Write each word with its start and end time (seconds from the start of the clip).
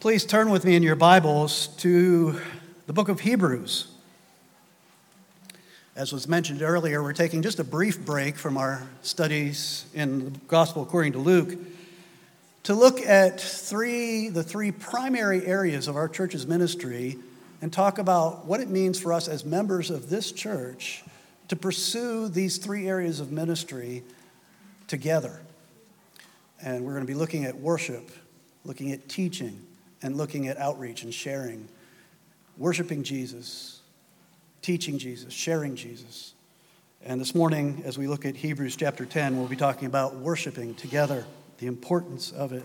Please 0.00 0.24
turn 0.24 0.48
with 0.48 0.64
me 0.64 0.76
in 0.76 0.82
your 0.82 0.96
Bibles 0.96 1.66
to 1.76 2.40
the 2.86 2.92
book 2.94 3.10
of 3.10 3.20
Hebrews. 3.20 3.86
As 5.94 6.10
was 6.10 6.26
mentioned 6.26 6.62
earlier, 6.62 7.02
we're 7.02 7.12
taking 7.12 7.42
just 7.42 7.58
a 7.58 7.64
brief 7.64 8.02
break 8.02 8.36
from 8.36 8.56
our 8.56 8.88
studies 9.02 9.84
in 9.92 10.32
the 10.32 10.38
Gospel 10.48 10.82
according 10.82 11.12
to 11.12 11.18
Luke 11.18 11.54
to 12.62 12.72
look 12.72 13.00
at 13.00 13.42
three, 13.42 14.30
the 14.30 14.42
three 14.42 14.72
primary 14.72 15.44
areas 15.44 15.86
of 15.86 15.96
our 15.96 16.08
church's 16.08 16.46
ministry 16.46 17.18
and 17.60 17.70
talk 17.70 17.98
about 17.98 18.46
what 18.46 18.60
it 18.60 18.70
means 18.70 18.98
for 18.98 19.12
us 19.12 19.28
as 19.28 19.44
members 19.44 19.90
of 19.90 20.08
this 20.08 20.32
church 20.32 21.04
to 21.48 21.56
pursue 21.56 22.26
these 22.28 22.56
three 22.56 22.88
areas 22.88 23.20
of 23.20 23.32
ministry 23.32 24.02
together. 24.86 25.42
And 26.62 26.86
we're 26.86 26.92
going 26.92 27.04
to 27.04 27.12
be 27.12 27.18
looking 27.18 27.44
at 27.44 27.54
worship, 27.54 28.10
looking 28.64 28.92
at 28.92 29.06
teaching, 29.06 29.66
and 30.02 30.16
looking 30.16 30.48
at 30.48 30.56
outreach 30.58 31.02
and 31.02 31.12
sharing. 31.12 31.68
Worshiping 32.56 33.02
Jesus, 33.02 33.80
teaching 34.62 34.98
Jesus, 34.98 35.32
sharing 35.32 35.76
Jesus. 35.76 36.34
And 37.02 37.20
this 37.20 37.34
morning, 37.34 37.82
as 37.86 37.96
we 37.96 38.06
look 38.06 38.26
at 38.26 38.36
Hebrews 38.36 38.76
chapter 38.76 39.06
10, 39.06 39.38
we'll 39.38 39.48
be 39.48 39.56
talking 39.56 39.86
about 39.86 40.16
worshiping 40.16 40.74
together, 40.74 41.24
the 41.58 41.66
importance 41.66 42.30
of 42.32 42.52
it. 42.52 42.64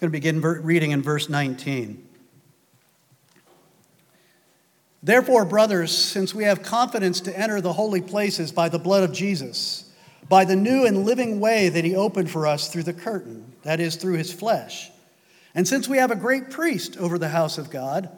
I'm 0.00 0.08
going 0.08 0.08
to 0.08 0.18
begin 0.18 0.40
reading 0.40 0.92
in 0.92 1.02
verse 1.02 1.28
19. 1.28 2.08
Therefore, 5.02 5.44
brothers, 5.44 5.96
since 5.96 6.34
we 6.34 6.44
have 6.44 6.62
confidence 6.62 7.20
to 7.22 7.38
enter 7.38 7.60
the 7.60 7.72
holy 7.72 8.00
places 8.00 8.52
by 8.52 8.68
the 8.68 8.78
blood 8.78 9.02
of 9.02 9.12
Jesus, 9.12 9.90
by 10.28 10.44
the 10.44 10.56
new 10.56 10.86
and 10.86 11.04
living 11.04 11.40
way 11.40 11.68
that 11.68 11.84
he 11.84 11.94
opened 11.96 12.30
for 12.30 12.46
us 12.46 12.68
through 12.68 12.84
the 12.84 12.92
curtain, 12.92 13.51
that 13.62 13.80
is, 13.80 13.96
through 13.96 14.16
his 14.16 14.32
flesh, 14.32 14.90
and 15.54 15.68
since 15.68 15.88
we 15.88 15.98
have 15.98 16.10
a 16.10 16.16
great 16.16 16.50
priest 16.50 16.96
over 16.96 17.18
the 17.18 17.28
house 17.28 17.58
of 17.58 17.70
God, 17.70 18.10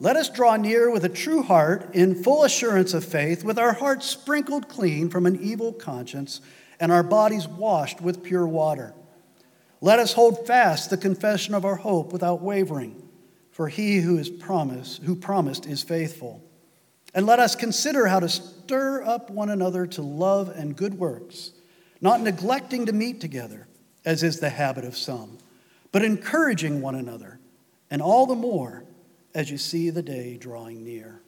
let 0.00 0.16
us 0.16 0.30
draw 0.30 0.56
near 0.56 0.90
with 0.90 1.04
a 1.04 1.08
true 1.08 1.42
heart 1.42 1.94
in 1.94 2.22
full 2.22 2.44
assurance 2.44 2.94
of 2.94 3.04
faith, 3.04 3.44
with 3.44 3.58
our 3.58 3.72
hearts 3.72 4.06
sprinkled 4.06 4.68
clean 4.68 5.10
from 5.10 5.26
an 5.26 5.38
evil 5.40 5.72
conscience 5.72 6.40
and 6.80 6.92
our 6.92 7.02
bodies 7.02 7.46
washed 7.48 8.00
with 8.00 8.22
pure 8.22 8.46
water. 8.46 8.94
Let 9.80 9.98
us 9.98 10.12
hold 10.12 10.46
fast 10.46 10.90
the 10.90 10.96
confession 10.96 11.54
of 11.54 11.64
our 11.64 11.76
hope 11.76 12.12
without 12.12 12.42
wavering, 12.42 13.08
for 13.50 13.68
he 13.68 13.98
who 13.98 14.18
is 14.18 14.28
promised, 14.28 15.02
who 15.02 15.14
promised 15.14 15.66
is 15.66 15.82
faithful. 15.82 16.42
And 17.14 17.26
let 17.26 17.40
us 17.40 17.56
consider 17.56 18.06
how 18.06 18.20
to 18.20 18.28
stir 18.28 19.02
up 19.02 19.30
one 19.30 19.50
another 19.50 19.86
to 19.88 20.02
love 20.02 20.48
and 20.50 20.76
good 20.76 20.94
works, 20.94 21.52
not 22.00 22.20
neglecting 22.20 22.86
to 22.86 22.92
meet 22.92 23.20
together, 23.20 23.67
as 24.08 24.22
is 24.22 24.40
the 24.40 24.48
habit 24.48 24.86
of 24.86 24.96
some, 24.96 25.36
but 25.92 26.02
encouraging 26.02 26.80
one 26.80 26.94
another, 26.94 27.38
and 27.90 28.00
all 28.00 28.24
the 28.24 28.34
more 28.34 28.82
as 29.34 29.50
you 29.50 29.58
see 29.58 29.90
the 29.90 30.00
day 30.00 30.38
drawing 30.38 30.82
near. 30.82 31.20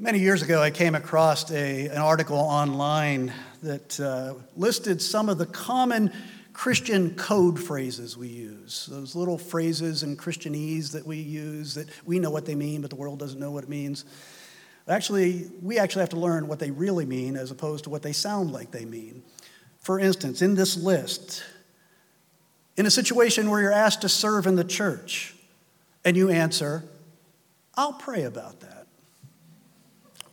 Many 0.00 0.18
years 0.18 0.42
ago, 0.42 0.60
I 0.60 0.72
came 0.72 0.96
across 0.96 1.48
a, 1.52 1.86
an 1.86 1.98
article 1.98 2.38
online 2.38 3.32
that 3.62 4.00
uh, 4.00 4.34
listed 4.56 5.00
some 5.00 5.28
of 5.28 5.38
the 5.38 5.46
common 5.46 6.12
Christian 6.52 7.14
code 7.14 7.62
phrases 7.62 8.16
we 8.16 8.26
use. 8.26 8.88
Those 8.90 9.14
little 9.14 9.38
phrases 9.38 10.02
in 10.02 10.16
Christianese 10.16 10.90
that 10.90 11.06
we 11.06 11.18
use 11.18 11.74
that 11.74 11.88
we 12.04 12.18
know 12.18 12.30
what 12.30 12.46
they 12.46 12.56
mean, 12.56 12.80
but 12.80 12.90
the 12.90 12.96
world 12.96 13.20
doesn't 13.20 13.38
know 13.38 13.52
what 13.52 13.62
it 13.62 13.70
means. 13.70 14.04
Actually, 14.88 15.50
we 15.62 15.78
actually 15.78 16.00
have 16.00 16.10
to 16.10 16.18
learn 16.18 16.46
what 16.46 16.60
they 16.60 16.70
really 16.70 17.04
mean 17.04 17.36
as 17.36 17.50
opposed 17.50 17.84
to 17.84 17.90
what 17.90 18.02
they 18.02 18.12
sound 18.12 18.52
like 18.52 18.70
they 18.70 18.84
mean. 18.84 19.22
For 19.80 19.98
instance, 19.98 20.42
in 20.42 20.54
this 20.54 20.76
list, 20.76 21.42
in 22.76 22.86
a 22.86 22.90
situation 22.90 23.50
where 23.50 23.60
you're 23.60 23.72
asked 23.72 24.02
to 24.02 24.08
serve 24.08 24.46
in 24.46 24.54
the 24.54 24.64
church 24.64 25.34
and 26.04 26.16
you 26.16 26.30
answer, 26.30 26.84
I'll 27.74 27.94
pray 27.94 28.22
about 28.22 28.60
that. 28.60 28.86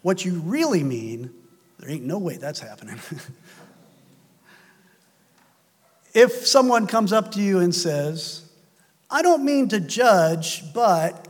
What 0.01 0.23
you 0.23 0.39
really 0.41 0.83
mean, 0.83 1.31
there 1.79 1.89
ain't 1.89 2.03
no 2.03 2.19
way 2.19 2.37
that's 2.37 2.59
happening. 2.59 2.99
if 6.13 6.45
someone 6.45 6.85
comes 6.85 7.11
up 7.11 7.31
to 7.31 7.41
you 7.41 7.59
and 7.59 7.73
says, 7.73 8.41
I 9.09 9.21
don't 9.21 9.43
mean 9.43 9.69
to 9.69 9.79
judge, 9.79 10.73
but 10.73 11.27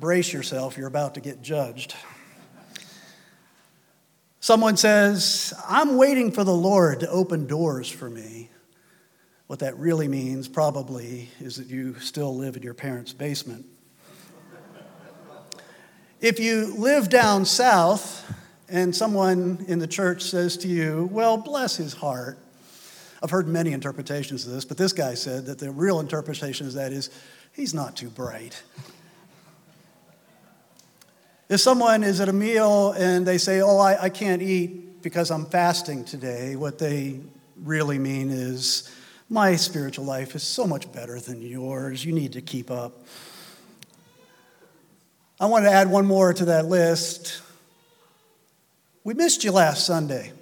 brace 0.00 0.32
yourself, 0.32 0.78
you're 0.78 0.88
about 0.88 1.14
to 1.14 1.20
get 1.20 1.42
judged. 1.42 1.94
Someone 4.40 4.78
says, 4.78 5.52
I'm 5.68 5.98
waiting 5.98 6.32
for 6.32 6.42
the 6.42 6.54
Lord 6.54 7.00
to 7.00 7.10
open 7.10 7.46
doors 7.46 7.90
for 7.90 8.08
me. 8.08 8.48
What 9.46 9.58
that 9.58 9.76
really 9.76 10.08
means, 10.08 10.48
probably, 10.48 11.28
is 11.40 11.56
that 11.56 11.66
you 11.66 11.98
still 12.00 12.34
live 12.34 12.56
in 12.56 12.62
your 12.62 12.72
parents' 12.72 13.12
basement. 13.12 13.66
if 16.20 16.40
you 16.40 16.74
live 16.78 17.10
down 17.10 17.44
south 17.44 18.32
and 18.68 18.96
someone 18.96 19.64
in 19.68 19.78
the 19.78 19.86
church 19.86 20.22
says 20.22 20.56
to 20.58 20.68
you, 20.68 21.08
Well, 21.12 21.36
bless 21.36 21.76
his 21.76 21.92
heart, 21.92 22.38
I've 23.22 23.30
heard 23.30 23.48
many 23.48 23.72
interpretations 23.72 24.46
of 24.46 24.52
this, 24.52 24.64
but 24.64 24.78
this 24.78 24.94
guy 24.94 25.12
said 25.12 25.44
that 25.46 25.58
the 25.58 25.70
real 25.70 26.00
interpretation 26.00 26.66
of 26.66 26.72
that 26.72 26.92
is, 26.92 27.10
He's 27.52 27.74
not 27.74 27.96
too 27.96 28.08
bright. 28.08 28.62
If 31.50 31.60
someone 31.60 32.04
is 32.04 32.20
at 32.20 32.28
a 32.28 32.32
meal 32.32 32.92
and 32.92 33.26
they 33.26 33.36
say, 33.36 33.60
Oh, 33.60 33.78
I, 33.78 34.04
I 34.04 34.08
can't 34.08 34.40
eat 34.40 35.02
because 35.02 35.32
I'm 35.32 35.46
fasting 35.46 36.04
today, 36.04 36.54
what 36.54 36.78
they 36.78 37.18
really 37.62 37.98
mean 37.98 38.30
is, 38.30 38.88
my 39.28 39.56
spiritual 39.56 40.04
life 40.04 40.36
is 40.36 40.44
so 40.44 40.64
much 40.64 40.92
better 40.92 41.18
than 41.18 41.42
yours. 41.42 42.04
You 42.04 42.12
need 42.12 42.34
to 42.34 42.40
keep 42.40 42.70
up. 42.70 43.04
I 45.40 45.46
want 45.46 45.64
to 45.64 45.70
add 45.72 45.90
one 45.90 46.06
more 46.06 46.32
to 46.32 46.44
that 46.46 46.66
list. 46.66 47.42
We 49.02 49.14
missed 49.14 49.42
you 49.42 49.50
last 49.50 49.86
Sunday. 49.86 50.32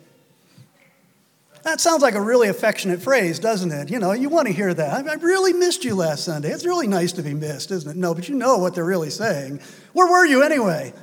That 1.69 1.83
sounds 1.83 2.01
like 2.01 2.15
a 2.15 2.21
really 2.21 2.49
affectionate 2.49 3.03
phrase, 3.03 3.39
doesn't 3.39 3.71
it? 3.71 3.91
You 3.91 3.99
know, 3.99 4.13
you 4.13 4.31
want 4.31 4.47
to 4.47 4.55
hear 4.55 4.73
that. 4.73 5.07
I 5.07 5.15
really 5.17 5.53
missed 5.53 5.85
you 5.85 5.95
last 5.95 6.25
Sunday. 6.25 6.49
It's 6.49 6.65
really 6.65 6.87
nice 6.87 7.13
to 7.13 7.23
be 7.23 7.35
missed, 7.35 7.71
isn't 7.71 7.91
it? 7.91 7.95
No, 7.95 8.15
but 8.15 8.27
you 8.27 8.37
know 8.37 8.57
what 8.57 8.75
they're 8.75 8.87
really 8.87 9.11
saying. 9.11 9.61
Where 9.93 10.11
were 10.11 10.25
you 10.25 10.43
anyway? 10.43 10.95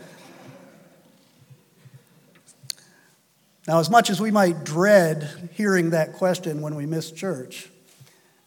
Now, 3.68 3.80
as 3.80 3.92
much 3.92 4.10
as 4.10 4.20
we 4.20 4.32
might 4.32 4.64
dread 4.64 5.52
hearing 5.54 5.92
that 5.92 6.14
question 6.14 6.62
when 6.62 6.74
we 6.74 6.88
miss 6.88 7.12
church, 7.12 7.70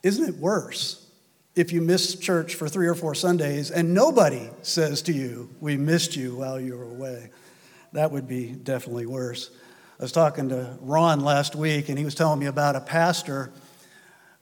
isn't 0.02 0.28
it 0.28 0.38
worse 0.38 1.06
if 1.54 1.72
you 1.72 1.80
miss 1.80 2.16
church 2.16 2.56
for 2.56 2.68
three 2.68 2.88
or 2.88 2.96
four 2.96 3.14
Sundays 3.14 3.70
and 3.70 3.94
nobody 3.94 4.50
says 4.62 5.02
to 5.02 5.12
you, 5.12 5.50
We 5.60 5.76
missed 5.76 6.16
you 6.16 6.34
while 6.34 6.58
you 6.58 6.76
were 6.76 6.82
away? 6.82 7.30
That 7.92 8.10
would 8.10 8.26
be 8.26 8.50
definitely 8.50 9.06
worse. 9.06 9.52
I 9.98 10.04
was 10.04 10.12
talking 10.12 10.48
to 10.50 10.76
Ron 10.80 11.20
last 11.20 11.56
week, 11.56 11.88
and 11.88 11.98
he 11.98 12.04
was 12.04 12.14
telling 12.14 12.38
me 12.38 12.46
about 12.46 12.76
a 12.76 12.80
pastor 12.80 13.50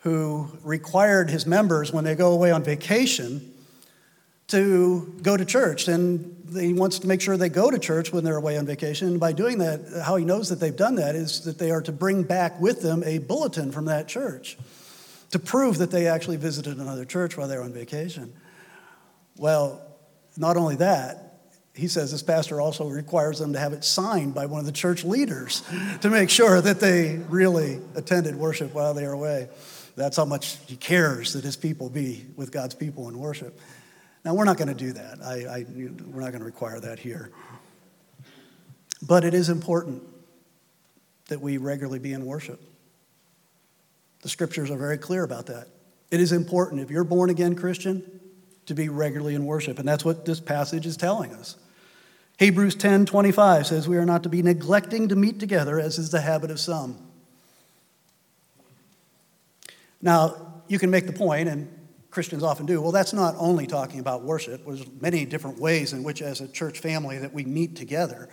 who 0.00 0.48
required 0.62 1.30
his 1.30 1.46
members, 1.46 1.92
when 1.92 2.04
they 2.04 2.14
go 2.14 2.32
away 2.32 2.50
on 2.50 2.62
vacation, 2.62 3.54
to 4.48 5.14
go 5.22 5.34
to 5.34 5.44
church. 5.46 5.88
And 5.88 6.46
he 6.52 6.74
wants 6.74 6.98
to 7.00 7.06
make 7.06 7.22
sure 7.22 7.38
they 7.38 7.48
go 7.48 7.70
to 7.70 7.78
church 7.78 8.12
when 8.12 8.22
they're 8.22 8.36
away 8.36 8.58
on 8.58 8.66
vacation. 8.66 9.08
And 9.08 9.18
by 9.18 9.32
doing 9.32 9.58
that, 9.58 10.02
how 10.04 10.16
he 10.16 10.26
knows 10.26 10.50
that 10.50 10.60
they've 10.60 10.76
done 10.76 10.96
that 10.96 11.14
is 11.14 11.44
that 11.44 11.58
they 11.58 11.70
are 11.70 11.82
to 11.82 11.92
bring 11.92 12.22
back 12.22 12.60
with 12.60 12.82
them 12.82 13.02
a 13.04 13.18
bulletin 13.18 13.72
from 13.72 13.86
that 13.86 14.08
church 14.08 14.58
to 15.30 15.38
prove 15.38 15.78
that 15.78 15.90
they 15.90 16.06
actually 16.06 16.36
visited 16.36 16.76
another 16.76 17.04
church 17.04 17.36
while 17.36 17.48
they 17.48 17.56
were 17.56 17.64
on 17.64 17.72
vacation. 17.72 18.32
Well, 19.38 19.82
not 20.36 20.56
only 20.56 20.76
that, 20.76 21.25
he 21.76 21.88
says 21.88 22.10
this 22.10 22.22
pastor 22.22 22.60
also 22.60 22.88
requires 22.88 23.38
them 23.38 23.52
to 23.52 23.58
have 23.58 23.72
it 23.74 23.84
signed 23.84 24.34
by 24.34 24.46
one 24.46 24.60
of 24.60 24.66
the 24.66 24.72
church 24.72 25.04
leaders 25.04 25.62
to 26.00 26.08
make 26.08 26.30
sure 26.30 26.60
that 26.60 26.80
they 26.80 27.16
really 27.28 27.80
attended 27.94 28.34
worship 28.34 28.72
while 28.72 28.94
they 28.94 29.06
were 29.06 29.12
away. 29.12 29.48
That's 29.94 30.16
how 30.16 30.24
much 30.24 30.56
he 30.66 30.76
cares 30.76 31.34
that 31.34 31.44
his 31.44 31.56
people 31.56 31.90
be 31.90 32.26
with 32.34 32.50
God's 32.50 32.74
people 32.74 33.08
in 33.08 33.18
worship. 33.18 33.58
Now, 34.24 34.34
we're 34.34 34.44
not 34.44 34.56
going 34.56 34.68
to 34.68 34.74
do 34.74 34.92
that. 34.92 35.22
I, 35.22 35.34
I, 35.46 35.66
we're 35.68 36.20
not 36.20 36.30
going 36.30 36.40
to 36.40 36.44
require 36.46 36.80
that 36.80 36.98
here. 36.98 37.30
But 39.02 39.24
it 39.24 39.34
is 39.34 39.48
important 39.48 40.02
that 41.28 41.40
we 41.40 41.58
regularly 41.58 41.98
be 41.98 42.12
in 42.12 42.24
worship. 42.24 42.60
The 44.22 44.28
scriptures 44.28 44.70
are 44.70 44.76
very 44.76 44.98
clear 44.98 45.24
about 45.24 45.46
that. 45.46 45.68
It 46.10 46.20
is 46.20 46.32
important, 46.32 46.80
if 46.80 46.90
you're 46.90 47.04
born 47.04 47.30
again 47.30 47.54
Christian, 47.54 48.02
to 48.66 48.74
be 48.74 48.88
regularly 48.88 49.34
in 49.34 49.44
worship. 49.44 49.78
And 49.78 49.86
that's 49.86 50.04
what 50.04 50.24
this 50.24 50.40
passage 50.40 50.86
is 50.86 50.96
telling 50.96 51.32
us. 51.34 51.56
Hebrews 52.38 52.74
10 52.74 53.06
25 53.06 53.66
says, 53.66 53.88
We 53.88 53.96
are 53.96 54.04
not 54.04 54.22
to 54.24 54.28
be 54.28 54.42
neglecting 54.42 55.08
to 55.08 55.16
meet 55.16 55.40
together, 55.40 55.80
as 55.80 55.98
is 55.98 56.10
the 56.10 56.20
habit 56.20 56.50
of 56.50 56.60
some. 56.60 56.98
Now, 60.02 60.62
you 60.68 60.78
can 60.78 60.90
make 60.90 61.06
the 61.06 61.12
point, 61.12 61.48
and 61.48 61.68
Christians 62.10 62.42
often 62.42 62.66
do, 62.66 62.80
well, 62.80 62.92
that's 62.92 63.12
not 63.12 63.34
only 63.38 63.66
talking 63.66 64.00
about 64.00 64.22
worship. 64.22 64.64
There's 64.66 64.86
many 65.00 65.24
different 65.24 65.58
ways 65.58 65.92
in 65.92 66.02
which, 66.02 66.22
as 66.22 66.40
a 66.40 66.48
church 66.48 66.80
family, 66.80 67.18
that 67.18 67.32
we 67.32 67.44
meet 67.44 67.76
together. 67.76 68.28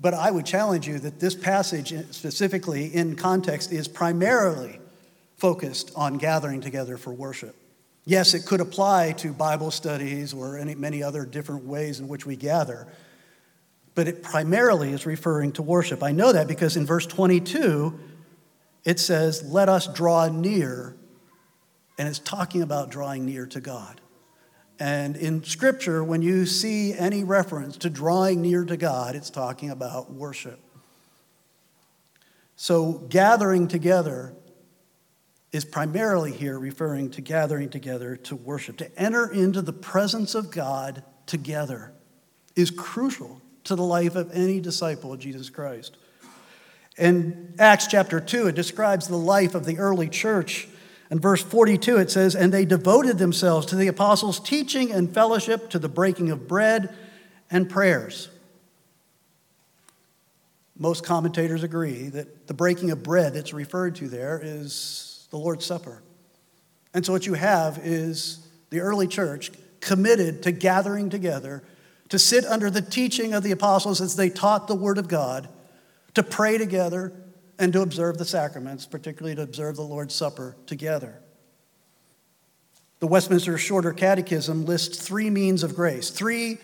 But 0.00 0.14
I 0.14 0.30
would 0.30 0.46
challenge 0.46 0.86
you 0.86 0.98
that 1.00 1.18
this 1.18 1.34
passage, 1.34 1.92
specifically 2.12 2.86
in 2.86 3.16
context, 3.16 3.72
is 3.72 3.88
primarily 3.88 4.80
focused 5.36 5.90
on 5.96 6.18
gathering 6.18 6.60
together 6.60 6.96
for 6.96 7.12
worship. 7.12 7.56
Yes, 8.04 8.32
it 8.34 8.46
could 8.46 8.60
apply 8.60 9.12
to 9.18 9.32
Bible 9.32 9.70
studies 9.70 10.32
or 10.32 10.56
any, 10.56 10.74
many 10.74 11.02
other 11.02 11.24
different 11.24 11.64
ways 11.64 12.00
in 12.00 12.08
which 12.08 12.24
we 12.24 12.36
gather, 12.36 12.86
but 13.98 14.06
it 14.06 14.22
primarily 14.22 14.92
is 14.92 15.06
referring 15.06 15.50
to 15.50 15.60
worship. 15.60 16.04
I 16.04 16.12
know 16.12 16.30
that 16.30 16.46
because 16.46 16.76
in 16.76 16.86
verse 16.86 17.04
22, 17.04 17.98
it 18.84 19.00
says, 19.00 19.42
Let 19.42 19.68
us 19.68 19.88
draw 19.88 20.28
near, 20.28 20.94
and 21.98 22.06
it's 22.06 22.20
talking 22.20 22.62
about 22.62 22.92
drawing 22.92 23.26
near 23.26 23.44
to 23.46 23.60
God. 23.60 24.00
And 24.78 25.16
in 25.16 25.42
Scripture, 25.42 26.04
when 26.04 26.22
you 26.22 26.46
see 26.46 26.94
any 26.94 27.24
reference 27.24 27.76
to 27.78 27.90
drawing 27.90 28.40
near 28.40 28.64
to 28.66 28.76
God, 28.76 29.16
it's 29.16 29.30
talking 29.30 29.68
about 29.68 30.12
worship. 30.12 30.60
So, 32.54 33.04
gathering 33.08 33.66
together 33.66 34.32
is 35.50 35.64
primarily 35.64 36.30
here 36.30 36.56
referring 36.56 37.10
to 37.10 37.20
gathering 37.20 37.68
together 37.68 38.14
to 38.14 38.36
worship. 38.36 38.76
To 38.76 38.96
enter 38.96 39.26
into 39.26 39.60
the 39.60 39.72
presence 39.72 40.36
of 40.36 40.52
God 40.52 41.02
together 41.26 41.94
is 42.54 42.70
crucial 42.70 43.42
to 43.68 43.76
the 43.76 43.82
life 43.82 44.16
of 44.16 44.30
any 44.32 44.60
disciple 44.60 45.12
of 45.12 45.20
Jesus 45.20 45.48
Christ. 45.48 45.96
In 46.98 47.54
Acts 47.58 47.86
chapter 47.86 48.20
2, 48.20 48.48
it 48.48 48.54
describes 48.54 49.06
the 49.06 49.16
life 49.16 49.54
of 49.54 49.64
the 49.64 49.78
early 49.78 50.08
church. 50.08 50.68
In 51.10 51.20
verse 51.20 51.42
42, 51.42 51.96
it 51.98 52.10
says, 52.10 52.34
And 52.34 52.52
they 52.52 52.64
devoted 52.64 53.18
themselves 53.18 53.66
to 53.66 53.76
the 53.76 53.86
apostles' 53.86 54.40
teaching 54.40 54.90
and 54.90 55.12
fellowship, 55.12 55.70
to 55.70 55.78
the 55.78 55.88
breaking 55.88 56.30
of 56.30 56.48
bread 56.48 56.94
and 57.50 57.70
prayers. 57.70 58.28
Most 60.76 61.04
commentators 61.04 61.62
agree 61.62 62.08
that 62.08 62.46
the 62.46 62.54
breaking 62.54 62.90
of 62.90 63.02
bread 63.02 63.34
that's 63.34 63.52
referred 63.52 63.96
to 63.96 64.08
there 64.08 64.40
is 64.42 65.26
the 65.30 65.36
Lord's 65.36 65.64
Supper. 65.64 66.02
And 66.94 67.04
so, 67.04 67.12
what 67.12 67.26
you 67.26 67.34
have 67.34 67.78
is 67.78 68.46
the 68.70 68.80
early 68.80 69.06
church 69.06 69.50
committed 69.80 70.42
to 70.44 70.52
gathering 70.52 71.10
together 71.10 71.62
to 72.08 72.18
sit 72.18 72.44
under 72.44 72.70
the 72.70 72.82
teaching 72.82 73.34
of 73.34 73.42
the 73.42 73.52
apostles 73.52 74.00
as 74.00 74.16
they 74.16 74.30
taught 74.30 74.66
the 74.66 74.74
Word 74.74 74.98
of 74.98 75.08
God, 75.08 75.48
to 76.14 76.22
pray 76.22 76.58
together, 76.58 77.12
and 77.58 77.72
to 77.72 77.82
observe 77.82 78.18
the 78.18 78.24
sacraments, 78.24 78.86
particularly 78.86 79.34
to 79.36 79.42
observe 79.42 79.76
the 79.76 79.82
Lord's 79.82 80.14
Supper 80.14 80.56
together. 80.66 81.20
The 83.00 83.06
Westminster 83.06 83.58
Shorter 83.58 83.92
Catechism 83.92 84.64
lists 84.64 84.98
three 85.06 85.30
means 85.30 85.62
of 85.62 85.74
grace, 85.74 86.10
three 86.10 86.58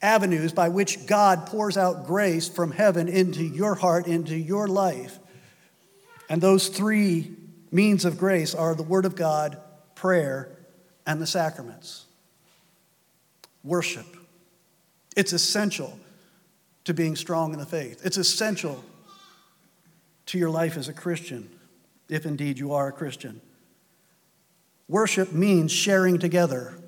avenues 0.00 0.52
by 0.52 0.68
which 0.68 1.06
God 1.06 1.46
pours 1.46 1.76
out 1.76 2.06
grace 2.06 2.48
from 2.48 2.70
heaven 2.70 3.08
into 3.08 3.42
your 3.42 3.74
heart, 3.74 4.06
into 4.06 4.36
your 4.36 4.68
life. 4.68 5.18
And 6.28 6.40
those 6.40 6.68
three 6.68 7.32
means 7.70 8.04
of 8.04 8.18
grace 8.18 8.54
are 8.54 8.74
the 8.74 8.82
Word 8.82 9.04
of 9.04 9.16
God, 9.16 9.60
prayer, 9.94 10.56
and 11.06 11.20
the 11.20 11.26
sacraments. 11.26 12.06
Worship. 13.64 14.17
It's 15.18 15.32
essential 15.32 15.98
to 16.84 16.94
being 16.94 17.16
strong 17.16 17.52
in 17.52 17.58
the 17.58 17.66
faith. 17.66 18.06
It's 18.06 18.18
essential 18.18 18.84
to 20.26 20.38
your 20.38 20.48
life 20.48 20.76
as 20.76 20.86
a 20.86 20.92
Christian, 20.92 21.50
if 22.08 22.24
indeed 22.24 22.56
you 22.56 22.72
are 22.74 22.86
a 22.86 22.92
Christian. 22.92 23.40
Worship 24.86 25.32
means 25.32 25.72
sharing 25.72 26.20
together 26.20 26.78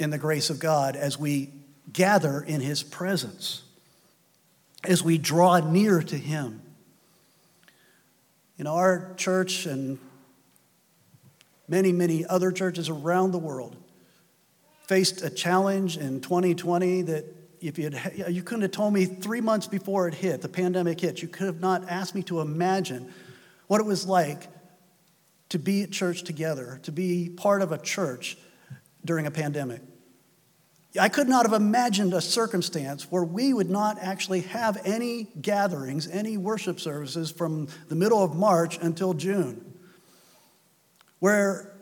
in 0.00 0.10
the 0.10 0.18
grace 0.18 0.50
of 0.50 0.58
God 0.58 0.96
as 0.96 1.16
we 1.16 1.52
gather 1.92 2.40
in 2.40 2.60
His 2.60 2.82
presence, 2.82 3.62
as 4.82 5.04
we 5.04 5.16
draw 5.16 5.60
near 5.60 6.02
to 6.02 6.18
Him. 6.18 6.60
Know, 8.58 8.74
our 8.74 9.14
church 9.16 9.64
and 9.64 10.00
many, 11.68 11.92
many 11.92 12.26
other 12.26 12.50
churches 12.50 12.88
around 12.88 13.30
the 13.30 13.38
world 13.38 13.76
faced 14.88 15.22
a 15.22 15.30
challenge 15.30 15.96
in 15.96 16.20
2020 16.20 17.02
that 17.02 17.43
if 17.68 17.78
you 17.78 17.90
had, 17.90 18.34
you 18.34 18.42
couldn't 18.42 18.62
have 18.62 18.70
told 18.70 18.92
me 18.92 19.06
three 19.06 19.40
months 19.40 19.66
before 19.66 20.06
it 20.06 20.14
hit, 20.14 20.42
the 20.42 20.48
pandemic 20.48 21.00
hit, 21.00 21.22
you 21.22 21.28
could 21.28 21.46
have 21.46 21.60
not 21.60 21.88
asked 21.88 22.14
me 22.14 22.22
to 22.24 22.40
imagine 22.40 23.12
what 23.66 23.80
it 23.80 23.84
was 23.84 24.06
like 24.06 24.48
to 25.48 25.58
be 25.58 25.82
at 25.82 25.90
church 25.90 26.24
together, 26.24 26.80
to 26.82 26.92
be 26.92 27.28
part 27.28 27.62
of 27.62 27.72
a 27.72 27.78
church 27.78 28.36
during 29.04 29.26
a 29.26 29.30
pandemic. 29.30 29.80
I 30.98 31.08
could 31.08 31.28
not 31.28 31.44
have 31.44 31.52
imagined 31.52 32.14
a 32.14 32.20
circumstance 32.20 33.10
where 33.10 33.24
we 33.24 33.52
would 33.52 33.70
not 33.70 33.98
actually 34.00 34.42
have 34.42 34.80
any 34.84 35.24
gatherings, 35.40 36.06
any 36.08 36.36
worship 36.36 36.78
services 36.78 37.32
from 37.32 37.68
the 37.88 37.96
middle 37.96 38.22
of 38.22 38.36
March 38.36 38.78
until 38.78 39.12
June, 39.12 39.74
where 41.18 41.73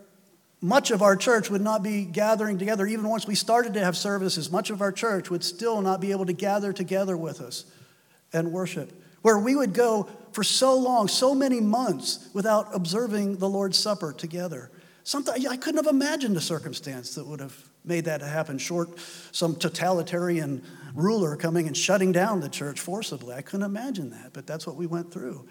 much 0.63 0.91
of 0.91 1.01
our 1.01 1.17
church 1.17 1.49
would 1.49 1.61
not 1.61 1.83
be 1.83 2.05
gathering 2.05 2.57
together. 2.57 2.87
Even 2.87 3.09
once 3.09 3.27
we 3.27 3.35
started 3.35 3.73
to 3.73 3.81
have 3.81 3.97
services, 3.97 4.49
much 4.49 4.69
of 4.69 4.81
our 4.81 4.93
church 4.93 5.29
would 5.29 5.43
still 5.43 5.81
not 5.81 5.99
be 5.99 6.11
able 6.11 6.25
to 6.25 6.31
gather 6.31 6.71
together 6.71 7.17
with 7.17 7.41
us 7.41 7.65
and 8.31 8.53
worship. 8.53 8.89
Where 9.21 9.37
we 9.37 9.57
would 9.57 9.73
go 9.73 10.07
for 10.31 10.41
so 10.41 10.75
long, 10.77 11.09
so 11.09 11.35
many 11.35 11.59
months, 11.59 12.29
without 12.33 12.69
observing 12.73 13.37
the 13.37 13.49
Lord's 13.49 13.77
Supper 13.77 14.13
together. 14.13 14.71
Something, 15.03 15.45
I 15.47 15.57
couldn't 15.57 15.83
have 15.83 15.93
imagined 15.93 16.37
a 16.37 16.41
circumstance 16.41 17.15
that 17.15 17.27
would 17.27 17.41
have 17.41 17.57
made 17.83 18.05
that 18.05 18.21
happen, 18.21 18.57
short 18.57 18.97
some 19.33 19.57
totalitarian 19.57 20.63
ruler 20.95 21.35
coming 21.35 21.67
and 21.67 21.75
shutting 21.75 22.13
down 22.13 22.39
the 22.39 22.47
church 22.47 22.79
forcibly. 22.79 23.35
I 23.35 23.41
couldn't 23.41 23.65
imagine 23.65 24.11
that, 24.11 24.31
but 24.31 24.47
that's 24.47 24.65
what 24.65 24.77
we 24.77 24.87
went 24.87 25.11
through. 25.11 25.45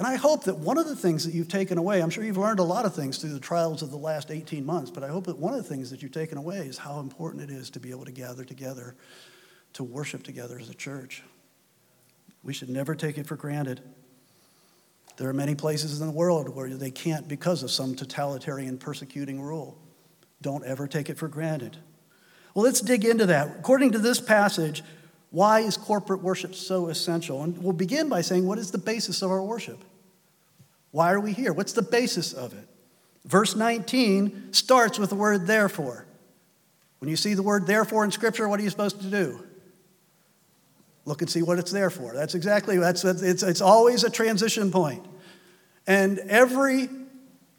And 0.00 0.06
I 0.06 0.16
hope 0.16 0.44
that 0.44 0.56
one 0.56 0.78
of 0.78 0.88
the 0.88 0.96
things 0.96 1.26
that 1.26 1.34
you've 1.34 1.48
taken 1.48 1.76
away, 1.76 2.02
I'm 2.02 2.08
sure 2.08 2.24
you've 2.24 2.38
learned 2.38 2.58
a 2.58 2.62
lot 2.64 2.86
of 2.86 2.94
things 2.94 3.18
through 3.18 3.34
the 3.34 3.38
trials 3.38 3.82
of 3.82 3.90
the 3.90 3.98
last 3.98 4.30
18 4.30 4.64
months, 4.64 4.90
but 4.90 5.04
I 5.04 5.08
hope 5.08 5.26
that 5.26 5.36
one 5.36 5.52
of 5.52 5.62
the 5.62 5.68
things 5.68 5.90
that 5.90 6.00
you've 6.00 6.10
taken 6.10 6.38
away 6.38 6.60
is 6.60 6.78
how 6.78 7.00
important 7.00 7.42
it 7.42 7.50
is 7.50 7.68
to 7.68 7.80
be 7.80 7.90
able 7.90 8.06
to 8.06 8.10
gather 8.10 8.42
together, 8.42 8.96
to 9.74 9.84
worship 9.84 10.22
together 10.22 10.58
as 10.58 10.70
a 10.70 10.74
church. 10.74 11.22
We 12.42 12.54
should 12.54 12.70
never 12.70 12.94
take 12.94 13.18
it 13.18 13.26
for 13.26 13.36
granted. 13.36 13.82
There 15.18 15.28
are 15.28 15.34
many 15.34 15.54
places 15.54 16.00
in 16.00 16.06
the 16.06 16.14
world 16.14 16.48
where 16.48 16.70
they 16.70 16.90
can't 16.90 17.28
because 17.28 17.62
of 17.62 17.70
some 17.70 17.94
totalitarian 17.94 18.78
persecuting 18.78 19.38
rule. 19.38 19.76
Don't 20.40 20.64
ever 20.64 20.88
take 20.88 21.10
it 21.10 21.18
for 21.18 21.28
granted. 21.28 21.76
Well, 22.54 22.64
let's 22.64 22.80
dig 22.80 23.04
into 23.04 23.26
that. 23.26 23.54
According 23.58 23.92
to 23.92 23.98
this 23.98 24.18
passage, 24.18 24.82
why 25.28 25.60
is 25.60 25.76
corporate 25.76 26.22
worship 26.22 26.54
so 26.54 26.88
essential? 26.88 27.42
And 27.42 27.62
we'll 27.62 27.74
begin 27.74 28.08
by 28.08 28.22
saying, 28.22 28.46
what 28.46 28.58
is 28.58 28.70
the 28.70 28.78
basis 28.78 29.20
of 29.20 29.30
our 29.30 29.42
worship? 29.42 29.84
Why 30.90 31.12
are 31.12 31.20
we 31.20 31.32
here? 31.32 31.52
What's 31.52 31.72
the 31.72 31.82
basis 31.82 32.32
of 32.32 32.52
it? 32.52 32.68
Verse 33.24 33.54
19 33.54 34.52
starts 34.52 34.98
with 34.98 35.10
the 35.10 35.16
word 35.16 35.46
therefore. 35.46 36.06
When 36.98 37.08
you 37.08 37.16
see 37.16 37.34
the 37.34 37.42
word 37.42 37.66
therefore 37.66 38.04
in 38.04 38.10
Scripture, 38.10 38.48
what 38.48 38.60
are 38.60 38.62
you 38.62 38.70
supposed 38.70 39.00
to 39.00 39.10
do? 39.10 39.44
Look 41.04 41.22
and 41.22 41.30
see 41.30 41.42
what 41.42 41.58
it's 41.58 41.70
there 41.70 41.90
for. 41.90 42.12
That's 42.12 42.34
exactly, 42.34 42.76
that's, 42.78 43.04
it's, 43.04 43.42
it's 43.42 43.60
always 43.60 44.04
a 44.04 44.10
transition 44.10 44.70
point. 44.70 45.04
And 45.86 46.18
every 46.20 46.88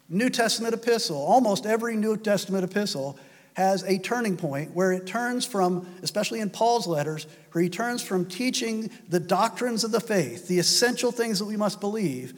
New 0.08 0.30
Testament 0.30 0.74
epistle, 0.74 1.16
almost 1.16 1.66
every 1.66 1.96
New 1.96 2.16
Testament 2.16 2.64
epistle, 2.64 3.18
has 3.54 3.82
a 3.82 3.98
turning 3.98 4.36
point 4.36 4.74
where 4.74 4.92
it 4.92 5.06
turns 5.06 5.44
from, 5.44 5.86
especially 6.02 6.40
in 6.40 6.50
Paul's 6.50 6.86
letters, 6.86 7.26
where 7.52 7.62
he 7.62 7.68
turns 7.68 8.02
from 8.02 8.24
teaching 8.24 8.90
the 9.08 9.20
doctrines 9.20 9.84
of 9.84 9.90
the 9.90 10.00
faith, 10.00 10.48
the 10.48 10.58
essential 10.58 11.12
things 11.12 11.38
that 11.38 11.44
we 11.44 11.56
must 11.56 11.80
believe, 11.80 12.34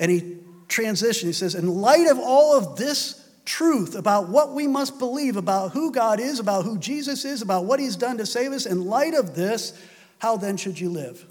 and 0.00 0.10
he 0.10 0.38
transitions. 0.66 1.22
He 1.22 1.32
says, 1.32 1.54
in 1.54 1.68
light 1.68 2.08
of 2.08 2.18
all 2.18 2.56
of 2.56 2.76
this 2.76 3.28
truth 3.44 3.94
about 3.94 4.28
what 4.28 4.54
we 4.54 4.66
must 4.66 4.98
believe, 4.98 5.36
about 5.36 5.72
who 5.72 5.92
God 5.92 6.18
is, 6.18 6.38
about 6.38 6.64
who 6.64 6.78
Jesus 6.78 7.24
is, 7.24 7.42
about 7.42 7.64
what 7.66 7.78
he's 7.78 7.96
done 7.96 8.18
to 8.18 8.26
save 8.26 8.52
us, 8.52 8.66
in 8.66 8.86
light 8.86 9.14
of 9.14 9.34
this, 9.34 9.72
how 10.18 10.36
then 10.36 10.56
should 10.56 10.80
you 10.80 10.88
live? 10.90 11.26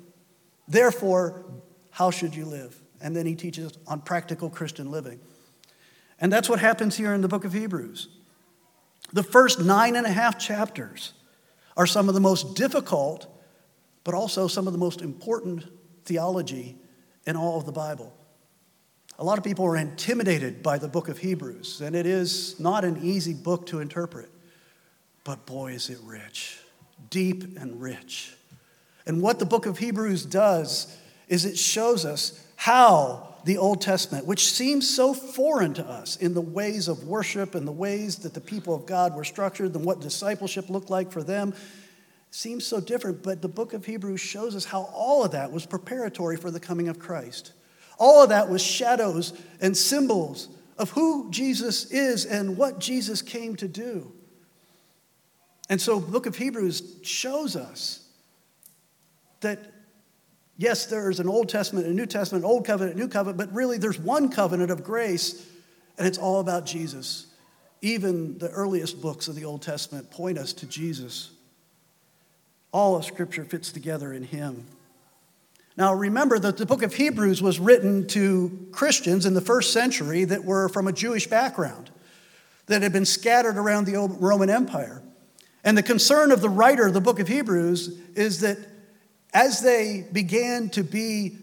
Therefore, 0.68 1.46
how 1.92 2.12
should 2.12 2.36
you 2.36 2.46
live? 2.46 2.80
And 3.02 3.16
then 3.16 3.26
he 3.26 3.36
teaches 3.36 3.78
on 3.88 4.02
practical 4.02 4.50
Christian 4.50 4.92
living. 4.92 5.20
And 6.20 6.32
that's 6.32 6.50
what 6.50 6.60
happens 6.60 6.98
here 6.98 7.14
in 7.14 7.22
the 7.22 7.28
book 7.28 7.46
of 7.46 7.54
Hebrews. 7.54 8.10
The 9.14 9.24
first 9.24 9.62
nine 9.62 9.96
and 9.96 10.06
a 10.06 10.12
half 10.12 10.38
chapters 10.38 11.14
are 11.78 11.88
some 11.88 12.10
of 12.10 12.14
the 12.14 12.22
most 12.22 12.56
difficult, 12.56 13.26
but 14.04 14.14
also 14.14 14.48
some 14.48 14.68
of 14.68 14.74
the 14.74 14.80
most 14.80 15.02
important 15.02 15.66
theology 16.04 16.78
in 17.26 17.36
all 17.36 17.58
of 17.58 17.66
the 17.66 17.72
Bible. 17.72 18.14
A 19.20 19.24
lot 19.24 19.38
of 19.38 19.44
people 19.44 19.66
are 19.66 19.76
intimidated 19.76 20.64
by 20.64 20.78
the 20.78 20.88
book 20.88 21.10
of 21.10 21.18
Hebrews, 21.18 21.82
and 21.82 21.94
it 21.94 22.06
is 22.06 22.58
not 22.58 22.86
an 22.86 23.04
easy 23.04 23.34
book 23.34 23.66
to 23.66 23.82
interpret. 23.82 24.30
But 25.26 25.46
boy, 25.46 25.74
is 25.74 25.90
it 25.90 25.98
rich, 26.06 26.58
deep 27.10 27.58
and 27.60 27.82
rich. 27.82 28.34
And 29.06 29.22
what 29.22 29.38
the 29.38 29.46
book 29.46 29.66
of 29.66 29.78
Hebrews 29.78 30.24
does 30.24 30.98
is 31.28 31.44
it 31.44 31.58
shows 31.58 32.06
us 32.06 32.48
how 32.56 33.36
the 33.44 33.58
Old 33.58 33.82
Testament, 33.82 34.26
which 34.26 34.50
seems 34.50 34.90
so 34.90 35.14
foreign 35.14 35.74
to 35.74 35.86
us 35.86 36.16
in 36.16 36.34
the 36.34 36.40
ways 36.40 36.88
of 36.88 37.04
worship 37.04 37.56
and 37.56 37.68
the 37.68 37.74
ways 37.74 38.20
that 38.20 38.34
the 38.34 38.40
people 38.40 38.74
of 38.74 38.86
God 38.86 39.18
were 39.18 39.26
structured 39.26 39.76
and 39.76 39.84
what 39.84 40.00
discipleship 40.00 40.70
looked 40.70 40.90
like 40.90 41.12
for 41.12 41.24
them, 41.24 41.54
seems 42.32 42.66
so 42.66 42.80
different, 42.80 43.22
but 43.22 43.42
the 43.42 43.50
book 43.50 43.74
of 43.74 43.84
Hebrews 43.84 44.22
shows 44.22 44.56
us 44.56 44.64
how 44.64 44.84
all 44.94 45.26
of 45.26 45.32
that 45.32 45.52
was 45.52 45.66
preparatory 45.66 46.38
for 46.38 46.52
the 46.52 46.60
coming 46.62 46.88
of 46.88 47.00
Christ. 47.00 47.52
All 48.00 48.24
of 48.24 48.30
that 48.30 48.50
was 48.50 48.62
shadows 48.62 49.34
and 49.62 49.76
symbols 49.76 50.48
of 50.78 50.90
who 50.92 51.30
Jesus 51.30 51.92
is 51.92 52.26
and 52.26 52.58
what 52.58 52.80
Jesus 52.80 53.22
came 53.22 53.56
to 53.58 53.68
do. 53.68 54.12
And 55.70 55.80
so, 55.80 56.00
book 56.00 56.26
of 56.26 56.38
Hebrews 56.38 56.96
shows 57.04 57.56
us 57.56 58.08
that 59.42 59.60
yes, 60.58 60.86
there 60.88 61.10
is 61.10 61.20
an 61.20 61.28
Old 61.28 61.50
Testament, 61.50 61.86
a 61.86 61.94
New 61.94 62.06
Testament, 62.06 62.46
Old 62.46 62.66
Covenant, 62.66 62.98
New 62.98 63.08
Covenant, 63.08 63.38
but 63.38 63.54
really 63.54 63.78
there's 63.78 64.00
one 64.00 64.30
covenant 64.30 64.72
of 64.72 64.84
grace, 64.84 65.46
and 65.98 66.08
it's 66.08 66.18
all 66.18 66.40
about 66.40 66.66
Jesus. 66.66 67.28
Even 67.82 68.38
the 68.38 68.50
earliest 68.50 69.02
books 69.02 69.28
of 69.28 69.36
the 69.36 69.46
Old 69.46 69.62
Testament 69.62 70.10
point 70.12 70.38
us 70.38 70.54
to 70.54 70.66
Jesus. 70.66 71.32
All 72.72 72.96
of 72.96 73.06
Scripture 73.06 73.46
fits 73.46 73.72
together 73.72 74.14
in 74.14 74.24
Him. 74.24 74.66
Now, 75.80 75.94
remember 75.94 76.38
that 76.38 76.58
the 76.58 76.66
book 76.66 76.84
of 76.84 76.94
Hebrews 76.94 77.42
was 77.42 77.58
written 77.58 78.06
to 78.08 78.68
Christians 78.74 79.26
in 79.26 79.34
the 79.34 79.40
first 79.40 79.72
century 79.72 80.26
that 80.26 80.44
were 80.44 80.68
from 80.68 80.90
a 80.90 80.92
Jewish 80.92 81.28
background, 81.28 81.90
that 82.66 82.82
had 82.82 82.92
been 82.92 83.06
scattered 83.06 83.56
around 83.56 83.86
the 83.86 83.96
Roman 83.96 84.50
Empire. 84.50 85.02
And 85.64 85.78
the 85.78 85.84
concern 85.84 86.34
of 86.34 86.42
the 86.42 86.50
writer 86.50 86.86
of 86.86 86.94
the 86.94 87.00
book 87.00 87.22
of 87.22 87.30
Hebrews 87.30 87.98
is 88.14 88.42
that 88.42 88.58
as 89.34 89.62
they 89.62 90.06
began 90.12 90.68
to 90.72 90.84
be 90.84 91.38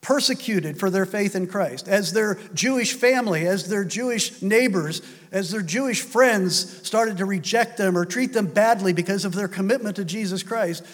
persecuted 0.00 0.78
for 0.78 0.88
their 0.88 1.06
faith 1.06 1.34
in 1.34 1.48
Christ, 1.48 1.88
as 1.88 2.12
their 2.12 2.36
Jewish 2.54 2.92
family, 2.92 3.44
as 3.44 3.68
their 3.68 3.84
Jewish 3.84 4.40
neighbors, 4.40 5.02
as 5.32 5.50
their 5.50 5.62
Jewish 5.62 6.00
friends 6.00 6.86
started 6.86 7.16
to 7.16 7.24
reject 7.24 7.76
them 7.76 7.98
or 7.98 8.04
treat 8.04 8.34
them 8.34 8.46
badly 8.46 8.92
because 8.92 9.24
of 9.24 9.34
their 9.34 9.48
commitment 9.48 9.96
to 9.96 10.04
Jesus 10.04 10.44
Christ, 10.44 10.84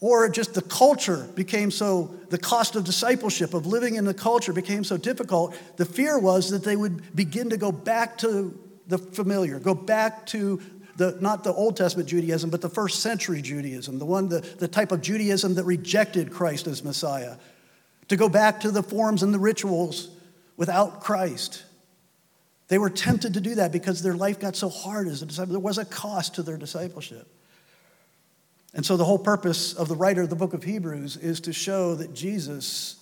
or 0.00 0.28
just 0.28 0.54
the 0.54 0.62
culture 0.62 1.28
became 1.34 1.70
so, 1.70 2.14
the 2.30 2.38
cost 2.38 2.76
of 2.76 2.84
discipleship, 2.84 3.52
of 3.52 3.66
living 3.66 3.96
in 3.96 4.04
the 4.04 4.14
culture 4.14 4.52
became 4.52 4.84
so 4.84 4.96
difficult, 4.96 5.56
the 5.76 5.84
fear 5.84 6.18
was 6.18 6.50
that 6.50 6.62
they 6.62 6.76
would 6.76 7.16
begin 7.16 7.50
to 7.50 7.56
go 7.56 7.72
back 7.72 8.18
to 8.18 8.56
the 8.86 8.98
familiar, 8.98 9.58
go 9.58 9.74
back 9.74 10.24
to 10.26 10.60
the, 10.96 11.16
not 11.20 11.44
the 11.44 11.52
Old 11.52 11.76
Testament 11.76 12.08
Judaism, 12.08 12.50
but 12.50 12.60
the 12.60 12.68
first 12.68 13.00
century 13.00 13.40
Judaism, 13.42 13.98
the 13.98 14.04
one, 14.04 14.28
the, 14.28 14.40
the 14.40 14.68
type 14.68 14.92
of 14.92 15.00
Judaism 15.00 15.54
that 15.54 15.64
rejected 15.64 16.30
Christ 16.32 16.66
as 16.66 16.82
Messiah, 16.82 17.36
to 18.08 18.16
go 18.16 18.28
back 18.28 18.60
to 18.60 18.70
the 18.70 18.82
forms 18.82 19.22
and 19.22 19.32
the 19.32 19.38
rituals 19.38 20.10
without 20.56 21.00
Christ. 21.00 21.64
They 22.66 22.78
were 22.78 22.90
tempted 22.90 23.34
to 23.34 23.40
do 23.40 23.56
that 23.56 23.72
because 23.72 24.02
their 24.02 24.14
life 24.14 24.40
got 24.40 24.56
so 24.56 24.68
hard 24.68 25.08
as 25.08 25.22
a 25.22 25.26
disciple. 25.26 25.52
There 25.52 25.60
was 25.60 25.78
a 25.78 25.84
cost 25.84 26.34
to 26.34 26.42
their 26.42 26.56
discipleship. 26.56 27.26
And 28.74 28.84
so, 28.84 28.96
the 28.96 29.04
whole 29.04 29.18
purpose 29.18 29.72
of 29.72 29.88
the 29.88 29.96
writer 29.96 30.22
of 30.22 30.30
the 30.30 30.36
book 30.36 30.52
of 30.52 30.62
Hebrews 30.62 31.16
is 31.16 31.40
to 31.40 31.52
show 31.52 31.94
that 31.94 32.14
Jesus 32.14 32.96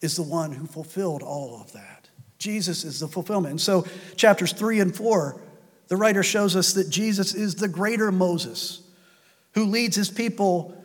is 0.00 0.16
the 0.16 0.22
one 0.22 0.52
who 0.52 0.66
fulfilled 0.66 1.22
all 1.22 1.60
of 1.60 1.72
that. 1.72 2.08
Jesus 2.38 2.84
is 2.84 3.00
the 3.00 3.08
fulfillment. 3.08 3.52
And 3.52 3.60
so, 3.60 3.86
chapters 4.16 4.52
three 4.52 4.80
and 4.80 4.94
four 4.94 5.40
the 5.88 5.96
writer 5.96 6.22
shows 6.22 6.56
us 6.56 6.72
that 6.72 6.88
Jesus 6.88 7.34
is 7.34 7.56
the 7.56 7.68
greater 7.68 8.10
Moses 8.10 8.82
who 9.52 9.66
leads 9.66 9.96
his 9.96 10.10
people 10.10 10.76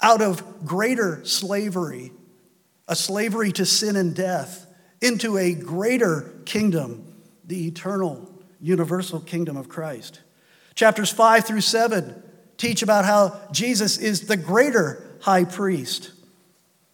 out 0.00 0.20
of 0.20 0.66
greater 0.66 1.24
slavery, 1.24 2.12
a 2.88 2.96
slavery 2.96 3.52
to 3.52 3.64
sin 3.64 3.96
and 3.96 4.14
death, 4.14 4.66
into 5.00 5.36
a 5.38 5.54
greater 5.54 6.32
kingdom, 6.44 7.14
the 7.44 7.68
eternal, 7.68 8.28
universal 8.60 9.20
kingdom 9.20 9.56
of 9.56 9.68
Christ. 9.68 10.20
Chapters 10.74 11.10
5 11.10 11.44
through 11.44 11.60
7 11.60 12.22
teach 12.56 12.82
about 12.82 13.04
how 13.04 13.40
Jesus 13.52 13.98
is 13.98 14.22
the 14.22 14.36
greater 14.36 15.02
high 15.20 15.44
priest, 15.44 16.12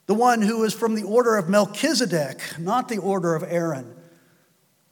the 0.06 0.14
one 0.14 0.42
who 0.42 0.64
is 0.64 0.74
from 0.74 0.94
the 0.94 1.04
order 1.04 1.36
of 1.36 1.48
Melchizedek, 1.48 2.58
not 2.58 2.88
the 2.88 2.98
order 2.98 3.34
of 3.34 3.42
Aaron 3.42 3.94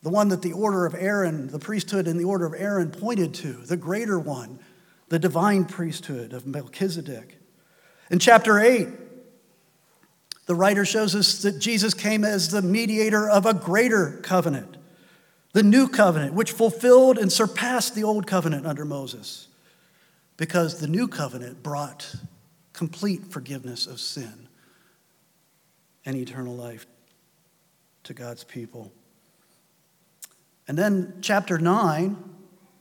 the 0.03 0.11
one 0.11 0.29
that 0.29 0.43
the 0.43 0.53
order 0.53 0.87
of 0.87 0.95
Aaron, 0.95 1.49
the 1.49 1.59
priesthood 1.59 2.07
in 2.07 2.17
the 2.17 2.25
order 2.25 2.47
of 2.47 2.55
Aaron 2.55 2.91
pointed 2.91 3.35
to, 3.35 3.53
the 3.53 3.77
greater 3.77 4.19
one, 4.19 4.59
the 5.09 5.19
divine 5.19 5.65
priesthood 5.65 6.33
of 6.33 6.47
Melchizedek. 6.47 7.39
In 8.11 8.19
chapter 8.19 8.59
8, 8.59 8.89
the 10.47 10.55
writer 10.55 10.85
shows 10.85 11.15
us 11.15 11.43
that 11.43 11.61
Jesus 11.61 11.95
came 11.95 12.25
as 12.25 12.51
the 12.51 12.63
mediator 12.63 13.29
of 13.29 13.45
a 13.45 13.55
greater 13.55 14.19
covenant, 14.23 14.77
the 15.53 15.63
new 15.63 15.87
covenant, 15.87 16.35
which 16.35 16.53
fulfilled 16.53 17.19
and 17.19 17.31
surpassed 17.31 17.95
the 17.95 18.05
old 18.05 18.27
covenant 18.27 18.67
under 18.67 18.85
Moses, 18.85 19.49
because 20.41 20.81
the 20.81 20.87
new 20.87 21.07
covenant 21.07 21.63
brought 21.63 22.15
complete 22.73 23.27
forgiveness 23.27 23.87
of 23.87 24.01
sin 24.01 24.49
and 26.07 26.17
eternal 26.17 26.57
life 26.57 26.87
to 28.05 28.15
God's 28.15 28.43
people. 28.43 28.91
And 30.67 30.79
then 30.79 31.19
chapter 31.21 31.59
9 31.59 32.17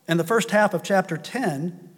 and 0.07 0.17
the 0.17 0.23
first 0.23 0.51
half 0.51 0.73
of 0.73 0.83
chapter 0.83 1.17
10 1.17 1.89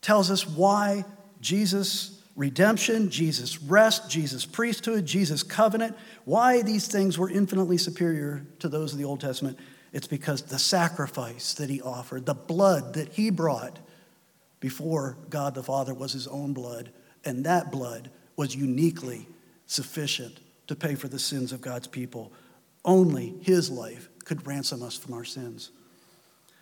tells 0.00 0.30
us 0.30 0.48
why 0.48 1.04
Jesus' 1.42 2.22
redemption, 2.34 3.10
Jesus' 3.10 3.60
rest, 3.60 4.08
Jesus' 4.08 4.46
priesthood, 4.46 5.04
Jesus' 5.04 5.42
covenant, 5.42 5.98
why 6.24 6.62
these 6.62 6.88
things 6.88 7.18
were 7.18 7.28
infinitely 7.28 7.76
superior 7.76 8.46
to 8.60 8.70
those 8.70 8.94
of 8.94 8.98
the 8.98 9.04
Old 9.04 9.20
Testament. 9.20 9.58
It's 9.92 10.06
because 10.06 10.40
the 10.40 10.58
sacrifice 10.58 11.52
that 11.54 11.68
he 11.68 11.82
offered, 11.82 12.24
the 12.24 12.32
blood 12.32 12.94
that 12.94 13.12
he 13.12 13.28
brought 13.28 13.80
before 14.60 15.16
God 15.30 15.54
the 15.54 15.62
Father 15.62 15.94
was 15.94 16.12
his 16.12 16.26
own 16.26 16.52
blood, 16.52 16.90
and 17.24 17.44
that 17.44 17.70
blood 17.70 18.10
was 18.36 18.54
uniquely 18.54 19.26
sufficient 19.66 20.40
to 20.66 20.76
pay 20.76 20.94
for 20.94 21.08
the 21.08 21.18
sins 21.18 21.52
of 21.52 21.60
God's 21.60 21.86
people. 21.86 22.32
Only 22.84 23.34
his 23.42 23.70
life 23.70 24.08
could 24.24 24.46
ransom 24.46 24.82
us 24.82 24.96
from 24.96 25.14
our 25.14 25.24
sins. 25.24 25.70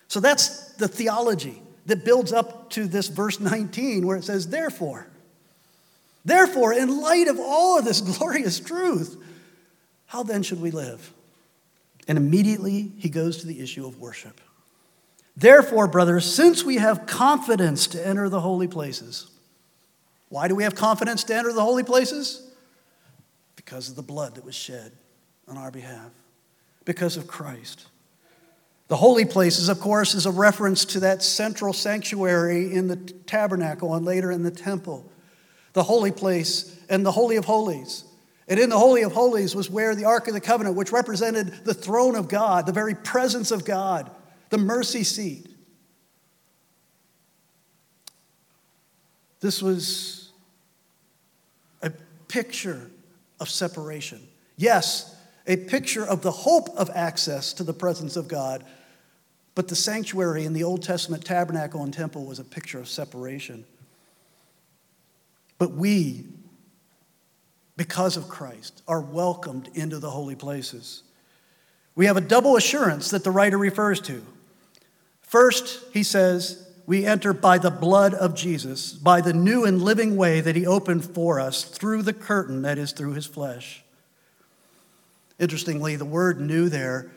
So 0.08 0.20
that's 0.20 0.72
the 0.74 0.88
theology 0.88 1.62
that 1.86 2.04
builds 2.04 2.32
up 2.32 2.70
to 2.70 2.86
this 2.86 3.08
verse 3.08 3.40
19 3.40 4.06
where 4.06 4.16
it 4.16 4.24
says, 4.24 4.48
Therefore, 4.48 5.06
therefore, 6.24 6.72
in 6.72 7.00
light 7.00 7.28
of 7.28 7.38
all 7.38 7.78
of 7.78 7.84
this 7.84 8.00
glorious 8.18 8.60
truth, 8.60 9.22
how 10.06 10.22
then 10.22 10.42
should 10.42 10.60
we 10.60 10.70
live? 10.70 11.12
And 12.08 12.16
immediately 12.16 12.92
he 12.98 13.08
goes 13.08 13.38
to 13.38 13.46
the 13.46 13.60
issue 13.60 13.86
of 13.86 13.98
worship. 13.98 14.40
Therefore, 15.36 15.86
brothers, 15.86 16.24
since 16.32 16.64
we 16.64 16.76
have 16.76 17.06
confidence 17.06 17.86
to 17.88 18.06
enter 18.06 18.28
the 18.28 18.40
holy 18.40 18.68
places, 18.68 19.30
why 20.28 20.48
do 20.48 20.54
we 20.54 20.64
have 20.64 20.74
confidence 20.74 21.24
to 21.24 21.34
enter 21.34 21.52
the 21.52 21.62
holy 21.62 21.84
places? 21.84 22.50
Because 23.54 23.88
of 23.88 23.96
the 23.96 24.02
blood 24.02 24.36
that 24.36 24.44
was 24.44 24.54
shed 24.54 24.92
on 25.46 25.56
our 25.56 25.70
behalf 25.70 26.10
because 26.86 27.18
of 27.18 27.26
Christ. 27.26 27.86
The 28.88 28.96
holy 28.96 29.24
places, 29.26 29.68
of 29.68 29.80
course, 29.80 30.14
is 30.14 30.24
a 30.24 30.30
reference 30.30 30.84
to 30.86 31.00
that 31.00 31.22
central 31.22 31.72
sanctuary 31.72 32.72
in 32.72 32.86
the 32.86 32.96
tabernacle 32.96 33.94
and 33.94 34.06
later 34.06 34.30
in 34.30 34.44
the 34.44 34.50
temple. 34.50 35.10
The 35.74 35.82
holy 35.82 36.12
place 36.12 36.80
and 36.88 37.04
the 37.04 37.12
Holy 37.12 37.36
of 37.36 37.44
Holies. 37.44 38.04
And 38.48 38.60
in 38.60 38.70
the 38.70 38.78
Holy 38.78 39.02
of 39.02 39.12
Holies 39.12 39.56
was 39.56 39.68
where 39.68 39.96
the 39.96 40.04
Ark 40.04 40.28
of 40.28 40.34
the 40.34 40.40
Covenant, 40.40 40.76
which 40.76 40.92
represented 40.92 41.64
the 41.64 41.74
throne 41.74 42.14
of 42.14 42.28
God, 42.28 42.64
the 42.64 42.72
very 42.72 42.94
presence 42.94 43.50
of 43.50 43.64
God, 43.64 44.08
the 44.50 44.58
mercy 44.58 45.04
seat. 45.04 45.48
This 49.40 49.62
was 49.62 50.30
a 51.82 51.90
picture 52.28 52.90
of 53.40 53.48
separation. 53.48 54.20
Yes, 54.56 55.14
a 55.46 55.56
picture 55.56 56.04
of 56.04 56.22
the 56.22 56.30
hope 56.30 56.68
of 56.76 56.90
access 56.94 57.52
to 57.54 57.62
the 57.62 57.72
presence 57.72 58.16
of 58.16 58.28
God. 58.28 58.64
But 59.54 59.68
the 59.68 59.76
sanctuary 59.76 60.44
in 60.44 60.52
the 60.52 60.64
Old 60.64 60.82
Testament 60.82 61.24
tabernacle 61.24 61.82
and 61.82 61.92
temple 61.92 62.26
was 62.26 62.38
a 62.38 62.44
picture 62.44 62.78
of 62.78 62.88
separation. 62.88 63.64
But 65.58 65.72
we, 65.72 66.24
because 67.76 68.16
of 68.16 68.28
Christ, 68.28 68.82
are 68.86 69.00
welcomed 69.00 69.70
into 69.74 69.98
the 69.98 70.10
holy 70.10 70.34
places. 70.34 71.02
We 71.94 72.06
have 72.06 72.18
a 72.18 72.20
double 72.20 72.56
assurance 72.56 73.10
that 73.10 73.24
the 73.24 73.30
writer 73.30 73.56
refers 73.56 74.00
to. 74.02 74.22
First, 75.36 75.84
he 75.92 76.02
says, 76.02 76.66
we 76.86 77.04
enter 77.04 77.34
by 77.34 77.58
the 77.58 77.70
blood 77.70 78.14
of 78.14 78.34
Jesus, 78.34 78.94
by 78.94 79.20
the 79.20 79.34
new 79.34 79.66
and 79.66 79.82
living 79.82 80.16
way 80.16 80.40
that 80.40 80.56
he 80.56 80.66
opened 80.66 81.04
for 81.04 81.38
us 81.38 81.62
through 81.62 82.04
the 82.04 82.14
curtain 82.14 82.62
that 82.62 82.78
is 82.78 82.92
through 82.92 83.12
his 83.12 83.26
flesh. 83.26 83.84
Interestingly, 85.38 85.94
the 85.96 86.06
word 86.06 86.40
new 86.40 86.70
there, 86.70 87.10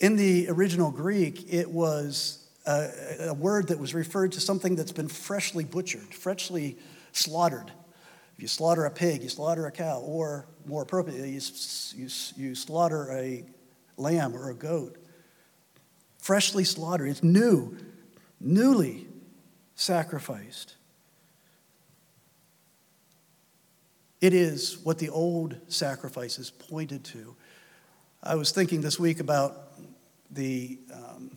in 0.00 0.16
the 0.16 0.50
original 0.50 0.90
Greek, 0.90 1.50
it 1.50 1.70
was 1.70 2.46
a, 2.66 2.90
a, 3.28 3.32
word 3.32 3.68
that 3.68 3.78
was 3.78 3.94
referred 3.94 4.32
to 4.32 4.40
something 4.42 4.76
that's 4.76 4.92
been 4.92 5.08
freshly 5.08 5.64
butchered, 5.64 6.12
freshly 6.12 6.76
slaughtered. 7.12 7.72
If 8.36 8.42
you 8.42 8.48
slaughter 8.48 8.84
a 8.84 8.90
pig, 8.90 9.22
you 9.22 9.30
slaughter 9.30 9.64
a 9.64 9.72
cow, 9.72 10.00
or 10.00 10.46
more 10.66 10.82
appropriately, 10.82 11.30
you, 11.30 11.40
you, 11.94 12.08
you 12.36 12.54
slaughter 12.54 13.10
a 13.12 13.46
lamb 13.96 14.36
or 14.36 14.50
a 14.50 14.54
goat. 14.54 14.98
Freshly 16.26 16.64
slaughtered, 16.64 17.08
it's 17.08 17.22
new, 17.22 17.76
newly 18.40 19.06
sacrificed. 19.76 20.74
It 24.20 24.34
is 24.34 24.78
what 24.82 24.98
the 24.98 25.08
old 25.08 25.56
sacrifices 25.68 26.50
pointed 26.50 27.04
to. 27.04 27.36
I 28.24 28.34
was 28.34 28.50
thinking 28.50 28.80
this 28.80 28.98
week 28.98 29.20
about 29.20 29.70
the, 30.28 30.80
um, 30.92 31.30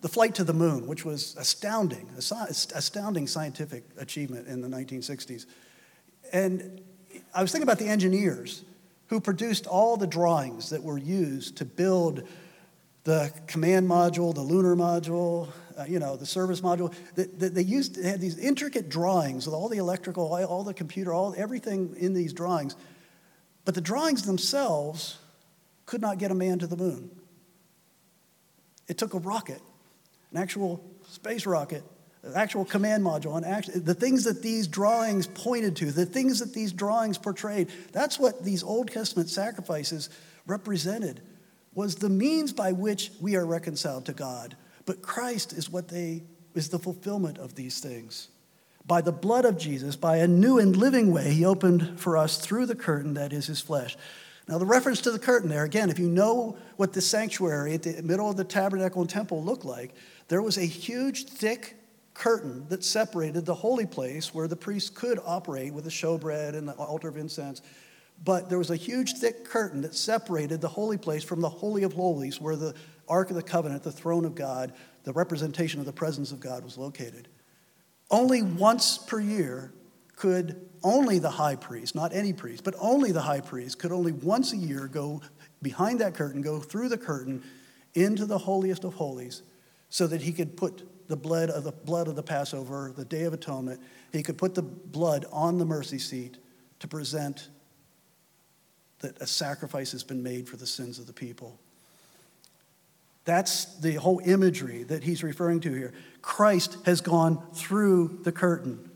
the 0.00 0.08
flight 0.08 0.34
to 0.34 0.42
the 0.42 0.52
moon, 0.52 0.88
which 0.88 1.04
was 1.04 1.36
astounding, 1.36 2.10
astounding 2.16 3.28
scientific 3.28 3.84
achievement 3.96 4.48
in 4.48 4.60
the 4.60 4.66
1960s. 4.66 5.46
And 6.32 6.80
I 7.32 7.42
was 7.42 7.52
thinking 7.52 7.68
about 7.68 7.78
the 7.78 7.86
engineers 7.86 8.64
who 9.06 9.20
produced 9.20 9.68
all 9.68 9.96
the 9.96 10.08
drawings 10.08 10.70
that 10.70 10.82
were 10.82 10.98
used 10.98 11.58
to 11.58 11.64
build 11.64 12.26
the 13.04 13.30
command 13.46 13.88
module, 13.88 14.34
the 14.34 14.40
lunar 14.40 14.74
module, 14.74 15.48
uh, 15.78 15.84
you 15.84 15.98
know, 15.98 16.16
the 16.16 16.26
service 16.26 16.60
module. 16.60 16.92
That 17.14 17.54
they 17.54 17.62
used 17.62 18.02
they 18.02 18.08
had 18.08 18.20
these 18.20 18.38
intricate 18.38 18.88
drawings 18.88 19.46
with 19.46 19.54
all 19.54 19.68
the 19.68 19.78
electrical, 19.78 20.32
all 20.32 20.64
the 20.64 20.74
computer, 20.74 21.12
all 21.12 21.34
everything 21.36 21.94
in 21.98 22.14
these 22.14 22.32
drawings. 22.32 22.74
But 23.64 23.74
the 23.74 23.80
drawings 23.80 24.22
themselves 24.22 25.18
could 25.86 26.00
not 26.00 26.18
get 26.18 26.30
a 26.30 26.34
man 26.34 26.58
to 26.60 26.66
the 26.66 26.76
moon. 26.76 27.10
It 28.88 28.98
took 28.98 29.14
a 29.14 29.18
rocket, 29.18 29.60
an 30.30 30.38
actual 30.38 30.84
space 31.08 31.46
rocket, 31.46 31.82
an 32.22 32.32
actual 32.34 32.64
command 32.64 33.04
module, 33.04 33.36
and 33.36 33.44
act, 33.44 33.70
the 33.72 33.94
things 33.94 34.24
that 34.24 34.42
these 34.42 34.66
drawings 34.66 35.26
pointed 35.26 35.76
to, 35.76 35.92
the 35.92 36.06
things 36.06 36.40
that 36.40 36.54
these 36.54 36.72
drawings 36.72 37.18
portrayed. 37.18 37.70
That's 37.92 38.18
what 38.18 38.44
these 38.44 38.62
Old 38.62 38.90
Testament 38.90 39.28
sacrifices 39.28 40.10
represented 40.46 41.20
was 41.74 41.96
the 41.96 42.08
means 42.08 42.52
by 42.52 42.72
which 42.72 43.10
we 43.20 43.36
are 43.36 43.46
reconciled 43.46 44.06
to 44.06 44.12
God. 44.12 44.56
But 44.86 45.02
Christ 45.02 45.52
is 45.52 45.70
what 45.70 45.88
they 45.88 46.22
is 46.54 46.68
the 46.68 46.78
fulfillment 46.78 47.38
of 47.38 47.54
these 47.54 47.80
things. 47.80 48.28
By 48.86 49.00
the 49.00 49.12
blood 49.12 49.44
of 49.44 49.58
Jesus, 49.58 49.96
by 49.96 50.18
a 50.18 50.28
new 50.28 50.58
and 50.58 50.76
living 50.76 51.12
way, 51.12 51.32
he 51.32 51.44
opened 51.44 51.98
for 51.98 52.16
us 52.16 52.38
through 52.38 52.66
the 52.66 52.76
curtain 52.76 53.14
that 53.14 53.32
is 53.32 53.46
his 53.46 53.60
flesh. 53.60 53.96
Now, 54.46 54.58
the 54.58 54.66
reference 54.66 55.00
to 55.02 55.10
the 55.10 55.18
curtain 55.18 55.48
there, 55.48 55.64
again, 55.64 55.88
if 55.88 55.98
you 55.98 56.08
know 56.08 56.58
what 56.76 56.92
the 56.92 57.00
sanctuary 57.00 57.74
at 57.74 57.82
the 57.82 58.02
middle 58.02 58.28
of 58.28 58.36
the 58.36 58.44
tabernacle 58.44 59.00
and 59.00 59.08
temple 59.08 59.42
looked 59.42 59.64
like, 59.64 59.94
there 60.28 60.42
was 60.42 60.58
a 60.58 60.66
huge, 60.66 61.24
thick 61.26 61.76
curtain 62.12 62.66
that 62.68 62.84
separated 62.84 63.46
the 63.46 63.54
holy 63.54 63.86
place 63.86 64.34
where 64.34 64.46
the 64.46 64.54
priest 64.54 64.94
could 64.94 65.18
operate 65.24 65.72
with 65.72 65.84
the 65.84 65.90
showbread 65.90 66.54
and 66.54 66.68
the 66.68 66.74
altar 66.74 67.08
of 67.08 67.16
incense 67.16 67.62
but 68.22 68.48
there 68.48 68.58
was 68.58 68.70
a 68.70 68.76
huge, 68.76 69.14
thick 69.14 69.44
curtain 69.44 69.82
that 69.82 69.94
separated 69.94 70.60
the 70.60 70.68
holy 70.68 70.98
place 70.98 71.24
from 71.24 71.40
the 71.40 71.48
Holy 71.48 71.82
of 71.82 71.92
Holies, 71.92 72.40
where 72.40 72.56
the 72.56 72.74
Ark 73.08 73.30
of 73.30 73.36
the 73.36 73.42
Covenant, 73.42 73.82
the 73.82 73.92
throne 73.92 74.24
of 74.24 74.34
God, 74.34 74.72
the 75.04 75.12
representation 75.12 75.80
of 75.80 75.86
the 75.86 75.92
presence 75.92 76.32
of 76.32 76.40
God 76.40 76.64
was 76.64 76.78
located. 76.78 77.28
Only 78.10 78.42
once 78.42 78.98
per 78.98 79.20
year 79.20 79.72
could 80.16 80.68
only 80.82 81.18
the 81.18 81.30
high 81.30 81.56
priest, 81.56 81.94
not 81.94 82.14
any 82.14 82.32
priest, 82.32 82.62
but 82.62 82.74
only 82.78 83.10
the 83.12 83.22
high 83.22 83.40
priest, 83.40 83.78
could 83.78 83.92
only 83.92 84.12
once 84.12 84.52
a 84.52 84.56
year 84.56 84.86
go 84.86 85.20
behind 85.62 86.00
that 86.00 86.14
curtain, 86.14 86.42
go 86.42 86.60
through 86.60 86.88
the 86.88 86.98
curtain 86.98 87.42
into 87.94 88.26
the 88.26 88.38
holiest 88.38 88.84
of 88.84 88.94
holies, 88.94 89.42
so 89.88 90.06
that 90.06 90.22
he 90.22 90.32
could 90.32 90.56
put 90.56 90.86
the 91.08 91.16
blood 91.16 91.50
of 91.50 91.64
the 91.64 91.72
blood 91.72 92.08
of 92.08 92.16
the 92.16 92.22
Passover, 92.22 92.92
the 92.96 93.04
Day 93.04 93.24
of 93.24 93.34
Atonement, 93.34 93.80
he 94.12 94.22
could 94.22 94.38
put 94.38 94.54
the 94.54 94.62
blood 94.62 95.26
on 95.32 95.58
the 95.58 95.64
mercy 95.64 95.98
seat 95.98 96.38
to 96.80 96.88
present 96.88 97.48
that 99.04 99.20
a 99.20 99.26
sacrifice 99.26 99.92
has 99.92 100.02
been 100.02 100.22
made 100.22 100.48
for 100.48 100.56
the 100.56 100.66
sins 100.66 100.98
of 100.98 101.06
the 101.06 101.12
people. 101.12 101.58
That's 103.26 103.66
the 103.76 103.94
whole 103.94 104.20
imagery 104.24 104.82
that 104.84 105.04
he's 105.04 105.22
referring 105.22 105.60
to 105.60 105.72
here. 105.72 105.92
Christ 106.22 106.78
has 106.86 107.02
gone 107.02 107.42
through 107.52 108.20
the 108.22 108.32
curtain 108.32 108.90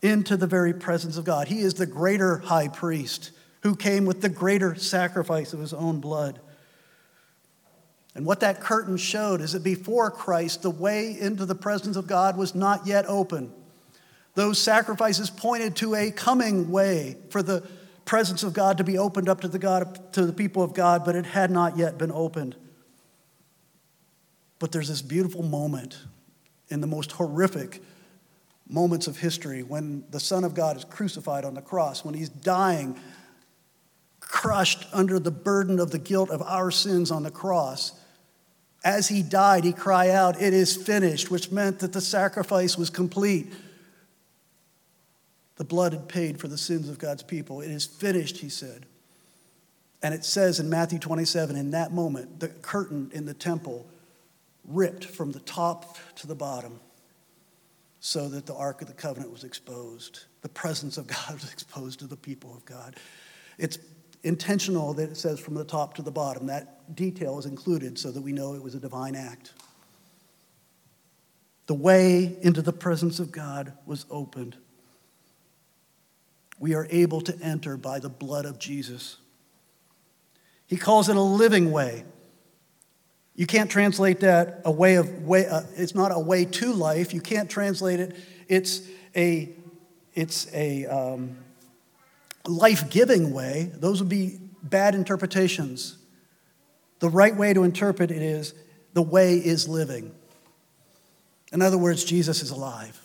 into 0.00 0.38
the 0.38 0.46
very 0.46 0.72
presence 0.72 1.18
of 1.18 1.24
God. 1.24 1.48
He 1.48 1.60
is 1.60 1.74
the 1.74 1.86
greater 1.86 2.38
high 2.38 2.68
priest 2.68 3.32
who 3.62 3.76
came 3.76 4.06
with 4.06 4.22
the 4.22 4.30
greater 4.30 4.74
sacrifice 4.74 5.52
of 5.52 5.60
his 5.60 5.74
own 5.74 6.00
blood. 6.00 6.40
And 8.14 8.24
what 8.24 8.40
that 8.40 8.60
curtain 8.60 8.96
showed 8.96 9.42
is 9.42 9.52
that 9.52 9.62
before 9.62 10.10
Christ, 10.10 10.62
the 10.62 10.70
way 10.70 11.18
into 11.18 11.44
the 11.44 11.54
presence 11.54 11.96
of 11.96 12.06
God 12.06 12.36
was 12.38 12.54
not 12.54 12.86
yet 12.86 13.04
open. 13.08 13.52
Those 14.34 14.58
sacrifices 14.58 15.28
pointed 15.28 15.76
to 15.76 15.94
a 15.94 16.10
coming 16.10 16.70
way 16.70 17.16
for 17.28 17.42
the 17.42 17.62
presence 18.04 18.42
of 18.42 18.52
God 18.52 18.78
to 18.78 18.84
be 18.84 18.98
opened 18.98 19.28
up 19.28 19.40
to 19.42 19.48
the, 19.48 19.58
God, 19.58 20.12
to 20.12 20.26
the 20.26 20.32
people 20.32 20.62
of 20.62 20.74
God, 20.74 21.04
but 21.04 21.16
it 21.16 21.26
had 21.26 21.50
not 21.50 21.76
yet 21.76 21.98
been 21.98 22.12
opened. 22.12 22.56
But 24.58 24.72
there's 24.72 24.88
this 24.88 25.02
beautiful 25.02 25.42
moment 25.42 25.98
in 26.68 26.80
the 26.80 26.86
most 26.86 27.12
horrific 27.12 27.82
moments 28.68 29.06
of 29.06 29.18
history 29.18 29.62
when 29.62 30.04
the 30.10 30.20
Son 30.20 30.44
of 30.44 30.54
God 30.54 30.76
is 30.76 30.84
crucified 30.84 31.44
on 31.44 31.54
the 31.54 31.62
cross, 31.62 32.04
when 32.04 32.14
he's 32.14 32.28
dying, 32.28 32.98
crushed 34.20 34.86
under 34.92 35.18
the 35.18 35.30
burden 35.30 35.78
of 35.78 35.90
the 35.90 35.98
guilt 35.98 36.30
of 36.30 36.40
our 36.42 36.70
sins 36.70 37.10
on 37.10 37.22
the 37.22 37.30
cross. 37.30 37.92
As 38.82 39.08
he 39.08 39.22
died, 39.22 39.64
he 39.64 39.72
cried 39.72 40.10
out, 40.10 40.40
It 40.40 40.52
is 40.52 40.76
finished, 40.76 41.30
which 41.30 41.50
meant 41.50 41.78
that 41.80 41.92
the 41.92 42.00
sacrifice 42.00 42.76
was 42.76 42.90
complete. 42.90 43.52
The 45.56 45.64
blood 45.64 45.92
had 45.92 46.08
paid 46.08 46.40
for 46.40 46.48
the 46.48 46.58
sins 46.58 46.88
of 46.88 46.98
God's 46.98 47.22
people. 47.22 47.60
It 47.60 47.70
is 47.70 47.84
finished, 47.84 48.38
he 48.38 48.48
said. 48.48 48.86
And 50.02 50.12
it 50.12 50.24
says 50.24 50.60
in 50.60 50.68
Matthew 50.68 50.98
27, 50.98 51.56
in 51.56 51.70
that 51.70 51.92
moment, 51.92 52.40
the 52.40 52.48
curtain 52.48 53.10
in 53.14 53.24
the 53.24 53.34
temple 53.34 53.86
ripped 54.66 55.04
from 55.04 55.32
the 55.32 55.40
top 55.40 55.96
to 56.16 56.26
the 56.26 56.34
bottom 56.34 56.80
so 58.00 58.28
that 58.28 58.46
the 58.46 58.54
Ark 58.54 58.82
of 58.82 58.88
the 58.88 58.94
Covenant 58.94 59.32
was 59.32 59.44
exposed. 59.44 60.24
The 60.42 60.48
presence 60.48 60.98
of 60.98 61.06
God 61.28 61.32
was 61.32 61.50
exposed 61.52 62.00
to 62.00 62.06
the 62.06 62.16
people 62.16 62.54
of 62.54 62.64
God. 62.64 62.96
It's 63.56 63.78
intentional 64.24 64.92
that 64.94 65.10
it 65.10 65.16
says 65.16 65.38
from 65.38 65.54
the 65.54 65.64
top 65.64 65.94
to 65.94 66.02
the 66.02 66.10
bottom. 66.10 66.46
That 66.46 66.94
detail 66.96 67.38
is 67.38 67.46
included 67.46 67.98
so 67.98 68.10
that 68.10 68.20
we 68.20 68.32
know 68.32 68.54
it 68.54 68.62
was 68.62 68.74
a 68.74 68.80
divine 68.80 69.14
act. 69.14 69.52
The 71.66 71.74
way 71.74 72.36
into 72.42 72.60
the 72.60 72.72
presence 72.72 73.20
of 73.20 73.32
God 73.32 73.72
was 73.86 74.04
opened 74.10 74.56
we 76.58 76.74
are 76.74 76.86
able 76.90 77.20
to 77.22 77.38
enter 77.40 77.76
by 77.76 77.98
the 77.98 78.08
blood 78.08 78.44
of 78.44 78.58
Jesus. 78.58 79.16
He 80.66 80.76
calls 80.76 81.08
it 81.08 81.16
a 81.16 81.20
living 81.20 81.70
way. 81.70 82.04
You 83.34 83.46
can't 83.46 83.70
translate 83.70 84.20
that 84.20 84.62
a 84.64 84.70
way 84.70 84.94
of 84.94 85.24
way. 85.24 85.46
Uh, 85.46 85.62
it's 85.76 85.94
not 85.94 86.12
a 86.12 86.18
way 86.18 86.44
to 86.44 86.72
life. 86.72 87.12
You 87.12 87.20
can't 87.20 87.50
translate 87.50 88.00
it. 88.00 88.16
It's 88.48 88.82
a 89.16 89.50
it's 90.14 90.46
a 90.54 90.86
um, 90.86 91.36
life-giving 92.46 93.32
way. 93.32 93.72
Those 93.74 94.00
would 94.00 94.08
be 94.08 94.38
bad 94.62 94.94
interpretations. 94.94 95.98
The 97.00 97.08
right 97.08 97.34
way 97.34 97.52
to 97.52 97.64
interpret 97.64 98.12
it 98.12 98.22
is 98.22 98.54
the 98.92 99.02
way 99.02 99.36
is 99.36 99.68
living. 99.68 100.14
In 101.52 101.60
other 101.60 101.78
words, 101.78 102.04
Jesus 102.04 102.42
is 102.42 102.50
alive. 102.50 103.00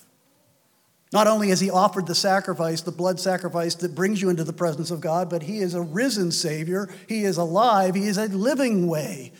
Not 1.12 1.28
only 1.28 1.50
has 1.50 1.60
he 1.60 1.72
offered 1.72 2.06
the 2.06 2.16
sacrifice, 2.16 2.82
the 2.82 2.92
blood 2.92 3.20
sacrifice 3.20 3.74
that 3.76 3.96
brings 3.96 4.22
you 4.22 4.30
into 4.30 4.44
the 4.44 4.54
presence 4.54 4.92
of 4.92 5.02
God, 5.02 5.30
but 5.30 5.44
he 5.44 5.60
is 5.60 5.74
a 5.74 5.82
risen 5.82 6.32
Savior. 6.32 6.88
He 7.08 7.24
is 7.24 7.38
alive. 7.38 7.96
He 7.96 8.06
is 8.06 8.18
a 8.18 8.28
living 8.28 8.88
way 8.88 9.32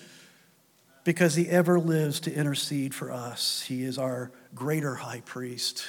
because 1.04 1.36
he 1.36 1.48
ever 1.48 1.80
lives 1.80 2.20
to 2.22 2.34
intercede 2.34 2.96
for 2.96 3.12
us. 3.12 3.62
He 3.62 3.84
is 3.84 4.00
our 4.00 4.32
greater 4.56 4.96
high 4.96 5.22
priest 5.22 5.86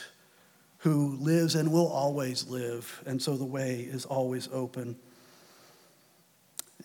who 0.78 1.16
lives 1.16 1.54
and 1.54 1.72
will 1.72 1.88
always 1.88 2.46
live. 2.48 3.02
And 3.06 3.20
so 3.20 3.36
the 3.36 3.44
way 3.44 3.80
is 3.80 4.04
always 4.04 4.48
open. 4.52 4.96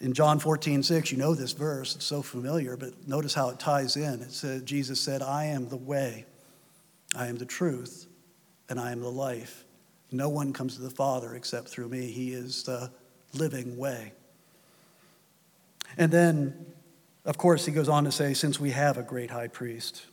In 0.01 0.13
John 0.13 0.39
14, 0.39 0.83
6, 0.83 1.11
you 1.11 1.17
know 1.17 1.33
this 1.33 1.53
verse, 1.53 1.95
it's 1.95 2.05
so 2.05 2.21
familiar, 2.21 2.75
but 2.75 3.07
notice 3.07 3.33
how 3.33 3.49
it 3.49 3.59
ties 3.59 3.95
in. 3.95 4.21
It 4.21 4.33
says, 4.33 4.63
Jesus 4.63 4.99
said, 4.99 5.21
I 5.21 5.45
am 5.45 5.69
the 5.69 5.77
way, 5.77 6.25
I 7.15 7.27
am 7.27 7.37
the 7.37 7.45
truth, 7.45 8.07
and 8.69 8.79
I 8.79 8.91
am 8.91 9.01
the 9.01 9.11
life. 9.11 9.63
No 10.11 10.29
one 10.29 10.53
comes 10.53 10.75
to 10.75 10.81
the 10.81 10.89
Father 10.89 11.35
except 11.35 11.67
through 11.69 11.89
me. 11.89 12.07
He 12.07 12.31
is 12.31 12.63
the 12.63 12.91
living 13.33 13.77
way. 13.77 14.13
And 15.97 16.11
then, 16.11 16.65
of 17.25 17.37
course, 17.37 17.65
he 17.65 17.71
goes 17.71 17.89
on 17.89 18.05
to 18.05 18.11
say, 18.11 18.33
since 18.33 18.59
we 18.59 18.71
have 18.71 18.97
a 18.97 19.03
great 19.03 19.31
high 19.31 19.47
priest. 19.47 20.05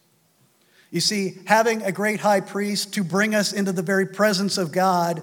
You 0.90 1.00
see, 1.00 1.38
having 1.46 1.82
a 1.82 1.92
great 1.92 2.20
high 2.20 2.40
priest 2.40 2.94
to 2.94 3.04
bring 3.04 3.34
us 3.34 3.52
into 3.52 3.72
the 3.72 3.82
very 3.82 4.06
presence 4.06 4.58
of 4.58 4.72
God 4.72 5.22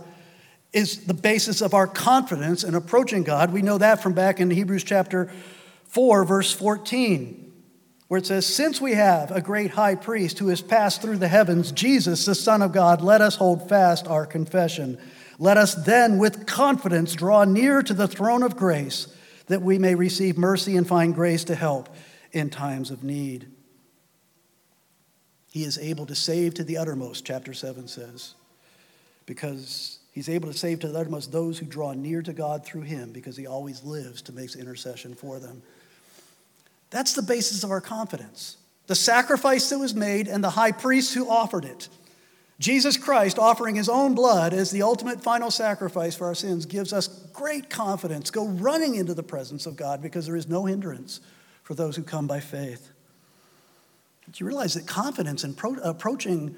is 0.74 1.06
the 1.06 1.14
basis 1.14 1.62
of 1.62 1.74
our 1.74 1.88
confidence 1.88 2.64
in 2.64 2.76
approaching 2.76 3.24
God. 3.24 3.52
We 3.52 3.62
know 3.62 3.78
that 3.78 4.02
from 4.02 4.14
back 4.14 4.40
in 4.40 4.50
Hebrews 4.50 4.84
chapter 4.84 5.32
4, 5.86 6.26
verse 6.26 6.54
14 6.54 7.49
where 8.10 8.18
it 8.18 8.26
says, 8.26 8.46
Since 8.46 8.82
we 8.82 8.94
have 8.94 9.32
a 9.32 9.40
great 9.40 9.72
high 9.72 9.96
priest 9.96 10.40
who 10.40 10.50
has 10.50 10.62
passed 10.62 11.02
through 11.02 11.18
the 11.18 11.30
heavens, 11.30 11.72
Jesus, 11.72 12.26
the 12.26 12.36
Son 12.36 12.62
of 12.62 12.74
God, 12.74 13.02
let 13.02 13.22
us 13.22 13.38
hold 13.38 13.70
fast 13.70 14.08
our 14.08 14.26
confession. 14.26 14.98
Let 15.38 15.56
us 15.56 15.74
then, 15.74 16.18
with 16.18 16.46
confidence, 16.46 17.14
draw 17.14 17.46
near 17.46 17.82
to 17.82 17.94
the 17.94 18.08
throne 18.08 18.44
of 18.44 18.58
grace, 18.58 19.08
that 19.48 19.62
we 19.62 19.80
may 19.80 19.96
receive 19.96 20.38
mercy 20.38 20.76
and 20.76 20.86
find 20.86 21.16
grace 21.16 21.46
to 21.46 21.56
help 21.56 21.88
in 22.34 22.50
times 22.50 22.92
of 22.92 23.04
need. 23.04 23.48
He 25.52 25.64
is 25.64 25.78
able 25.78 26.06
to 26.08 26.16
save 26.16 26.56
to 26.56 26.64
the 26.64 26.78
uttermost, 26.78 27.26
chapter 27.26 27.54
7 27.54 27.88
says, 27.88 28.36
because 29.26 30.00
He's 30.12 30.28
able 30.28 30.52
to 30.52 30.58
save 30.58 30.80
to 30.80 30.88
the 30.88 31.00
uttermost 31.00 31.32
those 31.32 31.60
who 31.60 31.66
draw 31.66 31.94
near 31.94 32.22
to 32.22 32.34
God 32.34 32.66
through 32.66 32.82
him 32.82 33.12
because 33.12 33.38
he 33.38 33.48
always 33.48 33.84
lives 33.84 34.22
to 34.24 34.34
make 34.34 34.54
intercession 34.54 35.14
for 35.14 35.40
them. 35.40 35.62
That's 36.90 37.14
the 37.14 37.22
basis 37.22 37.64
of 37.64 37.72
our 37.72 37.82
confidence. 37.82 38.58
The 38.88 38.96
sacrifice 38.96 39.70
that 39.70 39.80
was 39.80 39.94
made 39.94 40.28
and 40.28 40.44
the 40.44 40.50
high 40.50 40.72
priest 40.72 41.14
who 41.14 41.30
offered 41.30 41.66
it. 41.66 41.90
Jesus 42.60 42.98
Christ 42.98 43.40
offering 43.40 43.76
his 43.76 43.88
own 43.88 44.16
blood 44.16 44.54
as 44.54 44.70
the 44.72 44.82
ultimate 44.82 45.22
final 45.22 45.50
sacrifice 45.50 46.16
for 46.16 46.28
our 46.28 46.36
sins 46.36 46.66
gives 46.66 46.92
us 46.92 47.08
great 47.32 47.70
confidence. 47.70 48.32
Go 48.32 48.48
running 48.48 48.96
into 48.96 49.14
the 49.14 49.24
presence 49.24 49.66
of 49.66 49.78
God 49.78 50.02
because 50.02 50.26
there 50.26 50.36
is 50.36 50.50
no 50.50 50.66
hindrance 50.66 51.22
for 51.64 51.74
those 51.74 51.96
who 51.96 52.04
come 52.04 52.28
by 52.28 52.42
faith. 52.42 52.92
Do 54.26 54.44
you 54.44 54.48
realize 54.48 54.74
that 54.74 54.86
confidence 54.86 55.44
in 55.44 55.54
pro- 55.54 55.76
approaching 55.76 56.58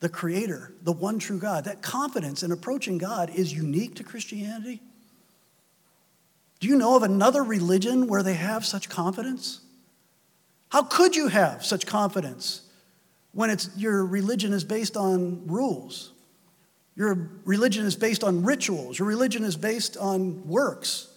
the 0.00 0.08
Creator, 0.08 0.72
the 0.82 0.92
one 0.92 1.18
true 1.18 1.38
God, 1.38 1.64
that 1.64 1.82
confidence 1.82 2.42
in 2.42 2.52
approaching 2.52 2.96
God 2.96 3.30
is 3.30 3.52
unique 3.52 3.96
to 3.96 4.04
Christianity? 4.04 4.80
Do 6.66 6.72
you 6.72 6.78
know 6.78 6.96
of 6.96 7.04
another 7.04 7.44
religion 7.44 8.08
where 8.08 8.24
they 8.24 8.34
have 8.34 8.66
such 8.66 8.88
confidence? 8.88 9.60
How 10.70 10.82
could 10.82 11.14
you 11.14 11.28
have 11.28 11.64
such 11.64 11.86
confidence? 11.86 12.62
when 13.36 13.50
it's, 13.50 13.68
your 13.76 14.02
religion 14.02 14.54
is 14.54 14.64
based 14.64 14.96
on 14.96 15.46
rules. 15.46 16.10
Your 16.96 17.28
religion 17.44 17.84
is 17.84 17.94
based 17.94 18.24
on 18.24 18.42
rituals. 18.42 18.98
Your 18.98 19.06
religion 19.06 19.44
is 19.44 19.58
based 19.58 19.98
on 19.98 20.48
works. 20.48 21.08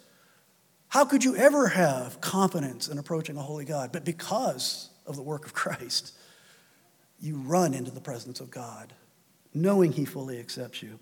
How 0.90 1.06
could 1.06 1.24
you 1.24 1.38
ever 1.38 1.70
have 1.70 2.20
confidence 2.20 2.90
in 2.90 2.98
approaching 2.98 3.38
a 3.38 3.42
holy 3.42 3.64
God? 3.64 3.94
But 3.94 4.04
because 4.04 4.90
of 5.08 5.16
the 5.16 5.22
work 5.22 5.46
of 5.46 5.54
Christ, 5.54 6.12
you 7.22 7.38
run 7.38 7.74
into 7.74 7.90
the 7.90 8.02
presence 8.02 8.42
of 8.42 8.52
God, 8.52 8.92
knowing 9.54 9.94
He 9.94 10.04
fully 10.04 10.40
accepts 10.40 10.84
you. 10.84 11.00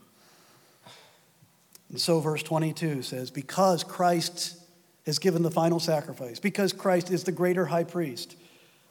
And 1.89 1.99
so, 1.99 2.19
verse 2.19 2.43
22 2.43 3.01
says, 3.01 3.31
Because 3.31 3.83
Christ 3.83 4.57
has 5.05 5.19
given 5.19 5.41
the 5.41 5.51
final 5.51 5.79
sacrifice, 5.79 6.39
because 6.39 6.73
Christ 6.73 7.11
is 7.11 7.23
the 7.23 7.31
greater 7.31 7.65
high 7.65 7.85
priest, 7.85 8.35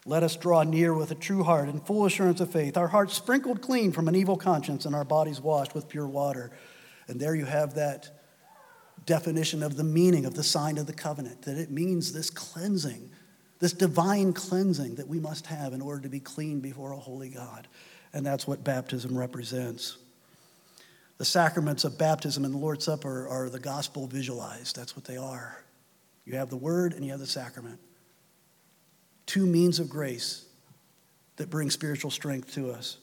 let 0.06 0.22
us 0.22 0.37
draw 0.37 0.62
near 0.62 0.94
with 0.94 1.11
a 1.11 1.16
true 1.16 1.42
heart 1.42 1.68
and 1.68 1.85
full 1.85 2.06
assurance 2.06 2.40
of 2.40 2.50
faith, 2.50 2.76
our 2.76 2.88
hearts 2.88 3.14
sprinkled 3.14 3.61
clean 3.61 3.92
from 3.92 4.09
an 4.09 4.14
evil 4.14 4.37
conscience 4.37 4.87
and 4.87 4.94
our 4.94 5.04
bodies 5.04 5.40
washed 5.40 5.74
with 5.74 5.88
pure 5.88 6.06
water. 6.06 6.52
And 7.09 7.20
there 7.20 7.35
you 7.35 7.44
have 7.44 7.74
that 7.74 8.09
definition 9.04 9.62
of 9.62 9.76
the 9.76 9.85
meaning 9.85 10.24
of 10.24 10.35
the 10.35 10.44
sign 10.44 10.78
of 10.78 10.87
the 10.87 10.92
covenant, 10.92 11.42
that 11.42 11.59
it 11.59 11.70
means 11.70 12.12
this 12.12 12.30
cleansing, 12.30 13.11
this 13.59 13.72
divine 13.72 14.32
cleansing 14.32 14.94
that 14.94 15.09
we 15.09 15.18
must 15.18 15.46
have 15.46 15.72
in 15.72 15.82
order 15.82 16.02
to 16.02 16.09
be 16.09 16.20
clean 16.20 16.61
before 16.61 16.92
a 16.92 16.98
holy 16.98 17.28
God. 17.28 17.68
And 18.12 18.24
that's 18.24 18.46
what 18.46 18.64
baptism 18.64 19.18
represents. 19.18 19.98
The 21.18 21.24
sacraments 21.24 21.85
of 21.85 21.98
baptism 21.98 22.44
and 22.44 22.52
the 22.52 22.59
Lord's 22.59 22.85
Supper 22.85 23.26
are 23.29 23.48
the 23.48 23.59
gospel 23.59 24.07
visualized. 24.07 24.76
That's 24.76 24.94
what 24.94 25.07
they 25.07 25.16
are. 25.16 25.64
You 26.24 26.37
have 26.37 26.50
the 26.50 26.57
word 26.57 26.92
and 26.92 27.05
you 27.05 27.11
have 27.12 27.20
the 27.20 27.26
sacrament 27.26 27.81
two 29.26 29.44
means 29.44 29.79
of 29.81 29.88
grace 29.88 30.46
that 31.37 31.50
bring 31.50 31.68
spiritual 31.68 32.11
strength 32.11 32.55
to 32.55 32.70
us. 32.70 32.96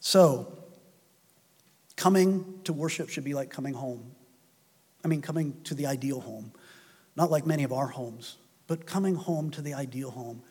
So, 0.00 0.52
coming 1.96 2.60
to 2.64 2.72
worship 2.72 3.08
should 3.08 3.24
be 3.24 3.34
like 3.34 3.48
coming 3.48 3.72
home. 3.72 4.10
I 5.04 5.08
mean, 5.08 5.22
coming 5.22 5.56
to 5.64 5.74
the 5.74 5.86
ideal 5.86 6.20
home, 6.20 6.52
not 7.16 7.30
like 7.30 7.46
many 7.46 7.62
of 7.62 7.72
our 7.72 7.86
homes, 7.86 8.36
but 8.66 8.86
coming 8.86 9.14
home 9.14 9.50
to 9.52 9.62
the 9.62 9.74
ideal 9.74 10.10
home 10.10 10.42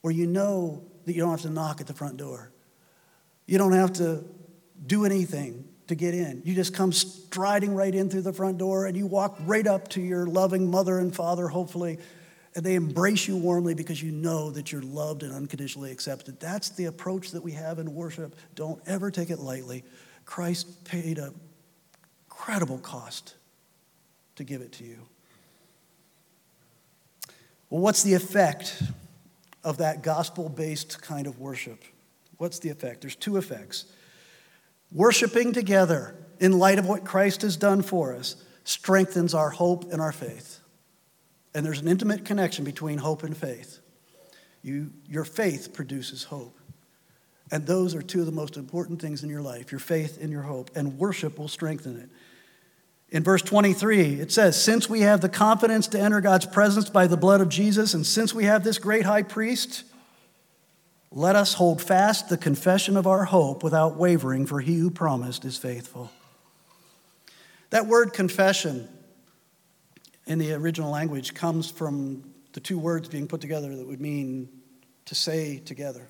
where 0.00 0.12
you 0.12 0.26
know 0.26 0.84
that 1.04 1.14
you 1.14 1.20
don't 1.20 1.30
have 1.30 1.42
to 1.42 1.50
knock 1.50 1.80
at 1.80 1.86
the 1.86 1.94
front 1.94 2.16
door. 2.16 2.52
You 3.48 3.56
don't 3.56 3.72
have 3.72 3.94
to 3.94 4.22
do 4.86 5.06
anything 5.06 5.64
to 5.86 5.94
get 5.94 6.12
in. 6.12 6.42
You 6.44 6.54
just 6.54 6.74
come 6.74 6.92
striding 6.92 7.74
right 7.74 7.94
in 7.94 8.10
through 8.10 8.22
the 8.22 8.32
front 8.32 8.58
door 8.58 8.84
and 8.84 8.94
you 8.94 9.06
walk 9.06 9.38
right 9.46 9.66
up 9.66 9.88
to 9.88 10.02
your 10.02 10.26
loving 10.26 10.70
mother 10.70 10.98
and 10.98 11.16
father, 11.16 11.48
hopefully, 11.48 11.98
and 12.54 12.62
they 12.62 12.74
embrace 12.74 13.26
you 13.26 13.38
warmly 13.38 13.72
because 13.74 14.02
you 14.02 14.12
know 14.12 14.50
that 14.50 14.70
you're 14.70 14.82
loved 14.82 15.22
and 15.22 15.32
unconditionally 15.32 15.90
accepted. 15.90 16.38
That's 16.38 16.68
the 16.68 16.84
approach 16.84 17.30
that 17.30 17.42
we 17.42 17.52
have 17.52 17.78
in 17.78 17.94
worship. 17.94 18.36
Don't 18.54 18.82
ever 18.86 19.10
take 19.10 19.30
it 19.30 19.38
lightly. 19.38 19.82
Christ 20.26 20.84
paid 20.84 21.16
an 21.16 21.34
incredible 22.26 22.78
cost 22.78 23.34
to 24.36 24.44
give 24.44 24.60
it 24.60 24.72
to 24.72 24.84
you. 24.84 24.98
Well, 27.70 27.80
what's 27.80 28.02
the 28.02 28.12
effect 28.12 28.82
of 29.64 29.78
that 29.78 30.02
gospel 30.02 30.50
based 30.50 31.00
kind 31.00 31.26
of 31.26 31.38
worship? 31.38 31.82
What's 32.38 32.58
the 32.60 32.70
effect? 32.70 33.02
There's 33.02 33.16
two 33.16 33.36
effects. 33.36 33.84
Worshiping 34.92 35.52
together 35.52 36.14
in 36.40 36.58
light 36.58 36.78
of 36.78 36.86
what 36.86 37.04
Christ 37.04 37.42
has 37.42 37.56
done 37.56 37.82
for 37.82 38.14
us 38.14 38.36
strengthens 38.64 39.34
our 39.34 39.50
hope 39.50 39.92
and 39.92 40.00
our 40.00 40.12
faith. 40.12 40.60
And 41.54 41.66
there's 41.66 41.80
an 41.80 41.88
intimate 41.88 42.24
connection 42.24 42.64
between 42.64 42.98
hope 42.98 43.22
and 43.22 43.36
faith. 43.36 43.80
You, 44.62 44.90
your 45.08 45.24
faith 45.24 45.72
produces 45.72 46.24
hope. 46.24 46.58
And 47.50 47.66
those 47.66 47.94
are 47.94 48.02
two 48.02 48.20
of 48.20 48.26
the 48.26 48.32
most 48.32 48.56
important 48.56 49.00
things 49.00 49.22
in 49.22 49.30
your 49.30 49.42
life 49.42 49.72
your 49.72 49.78
faith 49.78 50.18
and 50.20 50.30
your 50.30 50.42
hope. 50.42 50.70
And 50.76 50.98
worship 50.98 51.38
will 51.38 51.48
strengthen 51.48 51.98
it. 51.98 52.10
In 53.10 53.24
verse 53.24 53.40
23, 53.40 54.20
it 54.20 54.30
says, 54.30 54.62
Since 54.62 54.88
we 54.88 55.00
have 55.00 55.22
the 55.22 55.30
confidence 55.30 55.88
to 55.88 56.00
enter 56.00 56.20
God's 56.20 56.44
presence 56.44 56.90
by 56.90 57.06
the 57.06 57.16
blood 57.16 57.40
of 57.40 57.48
Jesus, 57.48 57.94
and 57.94 58.04
since 58.04 58.34
we 58.34 58.44
have 58.44 58.64
this 58.64 58.78
great 58.78 59.06
high 59.06 59.22
priest, 59.22 59.84
let 61.10 61.36
us 61.36 61.54
hold 61.54 61.80
fast 61.80 62.28
the 62.28 62.36
confession 62.36 62.96
of 62.96 63.06
our 63.06 63.24
hope 63.24 63.62
without 63.62 63.96
wavering, 63.96 64.46
for 64.46 64.60
he 64.60 64.76
who 64.76 64.90
promised 64.90 65.44
is 65.44 65.56
faithful. 65.56 66.10
That 67.70 67.86
word 67.86 68.12
confession 68.12 68.88
in 70.26 70.38
the 70.38 70.52
original 70.52 70.90
language 70.90 71.34
comes 71.34 71.70
from 71.70 72.24
the 72.52 72.60
two 72.60 72.78
words 72.78 73.08
being 73.08 73.26
put 73.26 73.40
together 73.40 73.74
that 73.74 73.86
would 73.86 74.00
mean 74.00 74.48
to 75.06 75.14
say 75.14 75.58
together. 75.58 76.06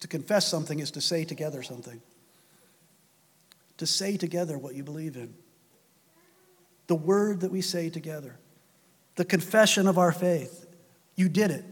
To 0.00 0.08
confess 0.08 0.46
something 0.48 0.80
is 0.80 0.90
to 0.92 1.00
say 1.00 1.24
together 1.24 1.62
something. 1.62 2.00
To 3.78 3.86
say 3.86 4.16
together 4.16 4.56
what 4.56 4.74
you 4.74 4.82
believe 4.82 5.16
in. 5.16 5.34
The 6.86 6.94
word 6.94 7.40
that 7.40 7.50
we 7.50 7.60
say 7.60 7.90
together. 7.90 8.38
The 9.16 9.24
confession 9.24 9.86
of 9.86 9.98
our 9.98 10.12
faith. 10.12 10.66
You 11.16 11.28
did 11.28 11.50
it. 11.50 11.64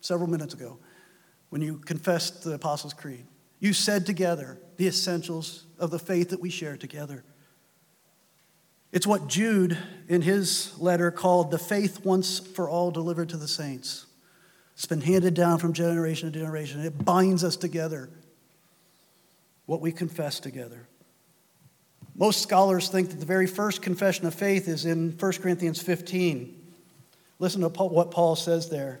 Several 0.00 0.28
minutes 0.28 0.54
ago 0.54 0.78
when 1.50 1.60
you 1.60 1.78
confessed 1.78 2.42
the 2.42 2.54
Apostles' 2.54 2.94
Creed. 2.94 3.26
You 3.58 3.72
said 3.72 4.06
together 4.06 4.58
the 4.78 4.86
essentials 4.86 5.66
of 5.78 5.90
the 5.90 5.98
faith 5.98 6.30
that 6.30 6.40
we 6.40 6.48
share 6.48 6.76
together. 6.76 7.22
It's 8.92 9.06
what 9.06 9.28
Jude, 9.28 9.76
in 10.08 10.22
his 10.22 10.72
letter, 10.78 11.10
called 11.10 11.50
the 11.50 11.58
faith 11.58 12.04
once 12.04 12.38
for 12.38 12.68
all 12.68 12.90
delivered 12.90 13.28
to 13.28 13.36
the 13.36 13.46
saints. 13.46 14.06
It's 14.74 14.86
been 14.86 15.02
handed 15.02 15.34
down 15.34 15.58
from 15.58 15.74
generation 15.74 16.32
to 16.32 16.38
generation. 16.38 16.80
It 16.80 17.04
binds 17.04 17.44
us 17.44 17.56
together, 17.56 18.08
what 19.66 19.80
we 19.80 19.92
confess 19.92 20.40
together. 20.40 20.88
Most 22.16 22.42
scholars 22.42 22.88
think 22.88 23.10
that 23.10 23.20
the 23.20 23.26
very 23.26 23.46
first 23.46 23.82
confession 23.82 24.26
of 24.26 24.34
faith 24.34 24.66
is 24.66 24.86
in 24.86 25.12
1 25.12 25.32
Corinthians 25.34 25.80
15. 25.80 26.56
Listen 27.38 27.60
to 27.60 27.68
what 27.68 28.10
Paul 28.10 28.36
says 28.36 28.70
there. 28.70 29.00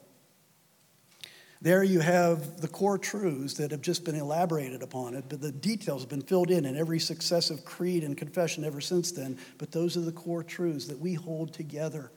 There 1.61 1.83
you 1.83 1.99
have 1.99 2.59
the 2.59 2.67
core 2.67 2.97
truths 2.97 3.53
that 3.55 3.69
have 3.69 3.81
just 3.81 4.03
been 4.03 4.15
elaborated 4.15 4.81
upon 4.81 5.13
it, 5.13 5.25
but 5.29 5.41
the 5.41 5.51
details 5.51 6.01
have 6.01 6.09
been 6.09 6.23
filled 6.23 6.49
in 6.49 6.65
in 6.65 6.75
every 6.75 6.99
successive 6.99 7.63
creed 7.63 8.03
and 8.03 8.17
confession 8.17 8.63
ever 8.63 8.81
since 8.81 9.11
then. 9.11 9.37
But 9.59 9.71
those 9.71 9.95
are 9.95 10.01
the 10.01 10.11
core 10.11 10.43
truths 10.43 10.87
that 10.87 10.99
we 10.99 11.13
hold 11.13 11.53
together. 11.53 12.11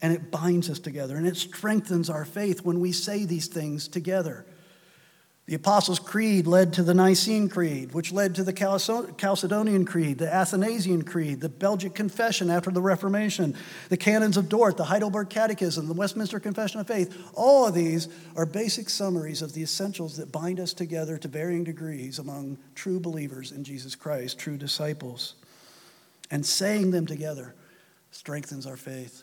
And 0.00 0.12
it 0.12 0.32
binds 0.32 0.68
us 0.68 0.80
together 0.80 1.16
and 1.16 1.24
it 1.24 1.36
strengthens 1.36 2.10
our 2.10 2.24
faith 2.24 2.64
when 2.64 2.80
we 2.80 2.90
say 2.90 3.24
these 3.24 3.46
things 3.46 3.86
together. 3.86 4.44
The 5.52 5.56
Apostles' 5.56 5.98
Creed 5.98 6.46
led 6.46 6.72
to 6.72 6.82
the 6.82 6.94
Nicene 6.94 7.46
Creed, 7.50 7.92
which 7.92 8.10
led 8.10 8.34
to 8.36 8.42
the 8.42 8.54
Chalcedonian 8.54 9.86
Creed, 9.86 10.16
the 10.16 10.34
Athanasian 10.34 11.02
Creed, 11.02 11.42
the 11.42 11.50
Belgic 11.50 11.94
Confession 11.94 12.48
after 12.48 12.70
the 12.70 12.80
Reformation, 12.80 13.54
the 13.90 13.98
Canons 13.98 14.38
of 14.38 14.48
Dort, 14.48 14.78
the 14.78 14.84
Heidelberg 14.84 15.28
Catechism, 15.28 15.88
the 15.88 15.92
Westminster 15.92 16.40
Confession 16.40 16.80
of 16.80 16.86
Faith. 16.86 17.14
All 17.34 17.66
of 17.66 17.74
these 17.74 18.08
are 18.34 18.46
basic 18.46 18.88
summaries 18.88 19.42
of 19.42 19.52
the 19.52 19.62
essentials 19.62 20.16
that 20.16 20.32
bind 20.32 20.58
us 20.58 20.72
together 20.72 21.18
to 21.18 21.28
varying 21.28 21.64
degrees 21.64 22.18
among 22.18 22.56
true 22.74 22.98
believers 22.98 23.52
in 23.52 23.62
Jesus 23.62 23.94
Christ, 23.94 24.38
true 24.38 24.56
disciples. 24.56 25.34
And 26.30 26.46
saying 26.46 26.92
them 26.92 27.04
together 27.04 27.54
strengthens 28.10 28.66
our 28.66 28.78
faith. 28.78 29.22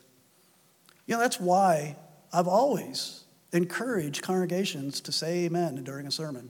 You 1.08 1.16
know, 1.16 1.22
that's 1.22 1.40
why 1.40 1.96
I've 2.32 2.48
always 2.48 3.19
encouraged 3.52 4.22
congregations 4.22 5.02
to 5.02 5.12
say 5.12 5.46
amen 5.46 5.84
during 5.84 6.08
a 6.08 6.12
sermon. 6.12 6.50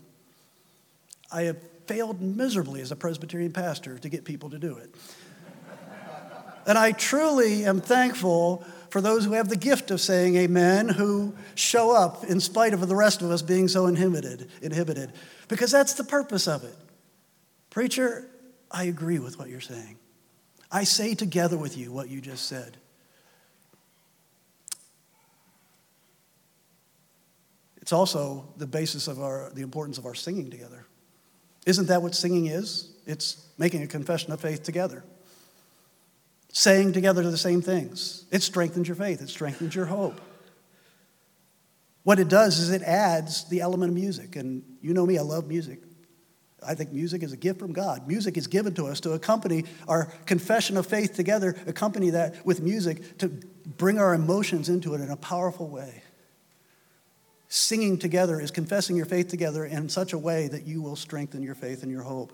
I 1.32 1.44
have 1.44 1.58
failed 1.88 2.22
miserably 2.22 2.82
as 2.82 2.92
a 2.92 2.96
Presbyterian 2.96 3.52
pastor 3.52 3.98
to 4.00 4.10
get 4.10 4.26
people 4.26 4.50
to 4.52 4.60
do 4.60 4.78
it. 4.78 4.94
and 6.68 6.78
I 6.78 6.92
truly 6.92 7.66
am 7.66 7.82
thankful 7.82 8.64
for 8.90 9.02
those 9.02 9.26
who 9.26 9.34
have 9.34 9.50
the 9.50 9.56
gift 9.56 9.92
of 9.92 10.02
saying 10.02 10.36
amen, 10.36 10.90
who 10.90 11.36
show 11.56 11.92
up 11.92 12.24
in 12.24 12.40
spite 12.40 12.74
of 12.74 12.88
the 12.88 12.96
rest 12.96 13.22
of 13.22 13.32
us 13.32 13.42
being 13.42 13.68
so 13.68 13.86
inhibited, 13.86 14.50
inhibited, 14.62 15.14
because 15.48 15.72
that's 15.72 15.94
the 15.94 16.04
purpose 16.04 16.48
of 16.48 16.64
it. 16.64 16.76
Preacher, 17.70 18.28
I 18.72 18.86
agree 18.86 19.20
with 19.20 19.38
what 19.38 19.50
you're 19.50 19.62
saying. 19.62 19.98
I 20.72 20.84
say 20.84 21.16
together 21.16 21.58
with 21.58 21.78
you 21.78 21.92
what 21.92 22.10
you 22.10 22.22
just 22.22 22.46
said. 22.46 22.78
It's 27.90 27.94
also 27.94 28.46
the 28.56 28.68
basis 28.68 29.08
of 29.08 29.20
our, 29.20 29.50
the 29.52 29.64
importance 29.64 29.98
of 29.98 30.06
our 30.06 30.14
singing 30.14 30.52
together. 30.52 30.86
Isn't 31.66 31.88
that 31.88 32.04
what 32.04 32.14
singing 32.14 32.46
is? 32.46 32.92
It's 33.08 33.44
making 33.58 33.82
a 33.82 33.88
confession 33.88 34.32
of 34.32 34.40
faith 34.40 34.62
together, 34.62 35.04
saying 36.54 36.94
together 36.94 37.24
the 37.24 37.36
same 37.36 37.64
things. 37.64 38.26
It 38.30 38.44
strengthens 38.44 38.88
your 38.88 38.96
faith, 38.96 39.24
it 39.24 39.30
strengthens 39.30 39.74
your 39.74 39.88
hope. 39.88 40.22
What 42.04 42.20
it 42.20 42.28
does 42.28 42.60
is 42.60 42.70
it 42.70 42.84
adds 42.84 43.50
the 43.50 43.62
element 43.62 43.90
of 43.90 43.96
music. 43.96 44.36
And 44.36 44.62
you 44.84 44.94
know 44.94 45.08
me, 45.08 45.18
I 45.18 45.24
love 45.24 45.48
music. 45.48 45.80
I 46.64 46.76
think 46.76 46.92
music 46.92 47.24
is 47.24 47.34
a 47.34 47.38
gift 47.38 47.58
from 47.58 47.74
God. 47.74 48.08
Music 48.08 48.38
is 48.38 48.46
given 48.46 48.76
to 48.76 48.86
us 48.86 49.00
to 49.00 49.14
accompany 49.14 49.64
our 49.88 50.06
confession 50.28 50.78
of 50.78 50.86
faith 50.86 51.16
together, 51.16 51.56
accompany 51.66 52.12
that 52.12 52.46
with 52.46 52.62
music 52.62 53.18
to 53.18 53.30
bring 53.66 53.98
our 53.98 54.14
emotions 54.14 54.70
into 54.70 54.94
it 54.94 55.02
in 55.02 55.10
a 55.10 55.18
powerful 55.18 55.68
way. 55.68 56.04
Singing 57.50 57.98
together 57.98 58.40
is 58.40 58.52
confessing 58.52 58.96
your 58.96 59.08
faith 59.08 59.28
together 59.28 59.66
in 59.66 59.90
such 59.90 60.14
a 60.14 60.18
way 60.20 60.48
that 60.48 60.68
you 60.68 60.84
will 60.84 60.96
strengthen 60.96 61.42
your 61.42 61.56
faith 61.56 61.82
and 61.82 61.92
your 61.92 62.04
hope. 62.04 62.32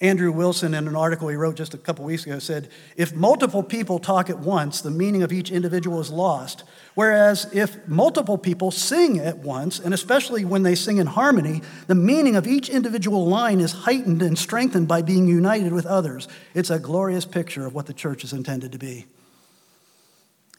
Andrew 0.00 0.30
Wilson, 0.30 0.74
in 0.74 0.86
an 0.86 0.94
article 0.94 1.28
he 1.28 1.36
wrote 1.36 1.56
just 1.56 1.74
a 1.74 1.78
couple 1.78 2.04
weeks 2.04 2.24
ago, 2.24 2.38
said 2.38 2.68
If 2.96 3.14
multiple 3.14 3.62
people 3.62 3.98
talk 3.98 4.30
at 4.30 4.38
once, 4.38 4.80
the 4.80 4.90
meaning 4.90 5.24
of 5.24 5.32
each 5.32 5.50
individual 5.50 6.00
is 6.00 6.10
lost. 6.10 6.62
Whereas 6.94 7.48
if 7.52 7.88
multiple 7.88 8.38
people 8.38 8.70
sing 8.70 9.18
at 9.18 9.38
once, 9.38 9.80
and 9.80 9.92
especially 9.92 10.44
when 10.44 10.62
they 10.62 10.76
sing 10.76 10.98
in 10.98 11.06
harmony, 11.06 11.62
the 11.88 11.94
meaning 11.96 12.36
of 12.36 12.46
each 12.46 12.68
individual 12.68 13.26
line 13.26 13.60
is 13.60 13.72
heightened 13.72 14.22
and 14.22 14.38
strengthened 14.38 14.86
by 14.86 15.02
being 15.02 15.26
united 15.26 15.72
with 15.72 15.86
others. 15.86 16.28
It's 16.54 16.70
a 16.70 16.78
glorious 16.78 17.24
picture 17.24 17.66
of 17.66 17.74
what 17.74 17.86
the 17.86 17.94
church 17.94 18.22
is 18.22 18.32
intended 18.32 18.72
to 18.72 18.78
be. 18.78 19.06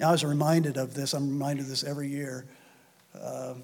I 0.02 0.12
was 0.12 0.26
reminded 0.26 0.76
of 0.76 0.96
this, 0.96 1.14
I'm 1.14 1.30
reminded 1.30 1.64
of 1.64 1.70
this 1.70 1.84
every 1.84 2.10
year 2.10 2.46
uh, 3.22 3.56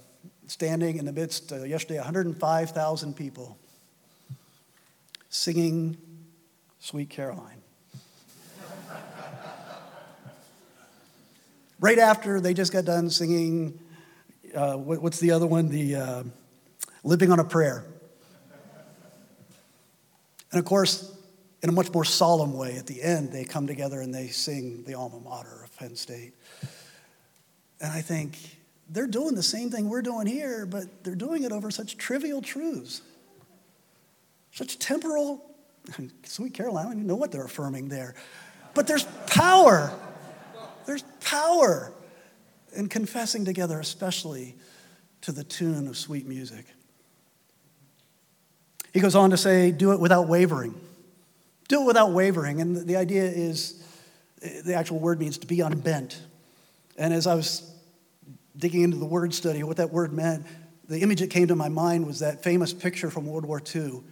standing 0.48 0.98
in 0.98 1.06
the 1.06 1.12
midst, 1.12 1.52
uh, 1.52 1.64
yesterday, 1.64 1.98
105,000 1.98 3.16
people 3.16 3.58
singing 5.30 5.98
Sweet 6.80 7.10
Caroline. 7.10 7.62
right 11.80 12.00
after 12.00 12.42
they 12.42 12.54
just 12.54 12.74
got 12.74 12.86
done 12.86 13.10
singing, 13.10 13.80
uh, 14.56 14.74
what, 14.74 15.02
what's 15.02 15.20
the 15.20 15.32
other 15.32 15.48
one? 15.48 15.70
The 15.70 15.96
uh, 15.96 16.24
Living 17.04 17.32
on 17.32 17.40
a 17.40 17.44
Prayer. 17.44 17.86
And 20.52 20.60
of 20.60 20.66
course, 20.66 21.16
in 21.64 21.70
a 21.70 21.72
much 21.72 21.92
more 21.94 22.04
solemn 22.04 22.54
way, 22.54 22.76
at 22.76 22.88
the 22.88 23.02
end, 23.02 23.32
they 23.32 23.46
come 23.46 23.68
together 23.68 24.02
and 24.02 24.14
they 24.14 24.28
sing 24.28 24.84
the 24.84 24.96
alma 24.96 25.20
mater 25.20 25.64
of 25.64 25.76
Penn 25.78 25.96
State. 25.96 26.34
And 27.80 27.92
I 27.92 28.02
think, 28.02 28.38
they're 28.92 29.08
doing 29.08 29.36
the 29.36 29.44
same 29.44 29.70
thing 29.70 29.90
we're 29.90 30.02
doing 30.02 30.28
here, 30.28 30.66
but 30.66 31.04
they're 31.04 31.16
doing 31.16 31.44
it 31.44 31.52
over 31.52 31.72
such 31.72 31.98
trivial 31.98 32.42
truths, 32.42 33.02
such 34.52 34.78
temporal. 34.80 35.44
Sweet 36.24 36.54
Caroline, 36.54 36.86
I 36.86 36.90
don't 36.90 36.98
even 36.98 37.08
know 37.08 37.16
what 37.16 37.32
they're 37.32 37.46
affirming 37.46 37.88
there. 37.88 38.16
But 38.74 38.88
there's 38.88 39.06
power. 39.28 39.92
There's 40.86 41.04
power 41.22 41.94
in 42.74 42.90
confessing 42.90 43.46
together, 43.46 43.80
especially 43.80 44.56
to 45.22 45.32
the 45.32 45.44
tune 45.44 45.88
of 45.88 45.98
sweet 45.98 46.28
music. 46.28 46.66
He 48.94 49.00
goes 49.00 49.16
on 49.16 49.30
to 49.30 49.38
say, 49.38 49.72
do 49.72 49.94
it 49.94 50.00
without 50.00 50.28
wavering. 50.28 50.80
Do 51.70 51.84
it 51.84 51.86
without 51.86 52.12
wavering. 52.12 52.60
And 52.60 52.76
the 52.88 52.98
idea 52.98 53.24
is, 53.24 53.82
the 54.66 54.74
actual 54.74 55.00
word 55.00 55.20
means 55.20 55.38
to 55.40 55.48
be 55.48 55.62
unbent. 55.62 56.20
And 56.98 57.14
as 57.14 57.28
I 57.28 57.36
was 57.36 57.71
digging 58.62 58.84
into 58.84 58.98
the 58.98 59.06
word 59.06 59.34
study, 59.34 59.64
what 59.64 59.78
that 59.78 59.92
word 59.92 60.14
meant, 60.14 60.46
the 60.88 61.00
image 61.00 61.20
that 61.20 61.32
came 61.32 61.48
to 61.48 61.56
my 61.56 61.68
mind 61.68 62.06
was 62.06 62.20
that 62.20 62.44
famous 62.44 62.74
picture 62.74 63.10
from 63.10 63.26
World 63.26 63.44
War 63.44 63.62
II 63.76 64.04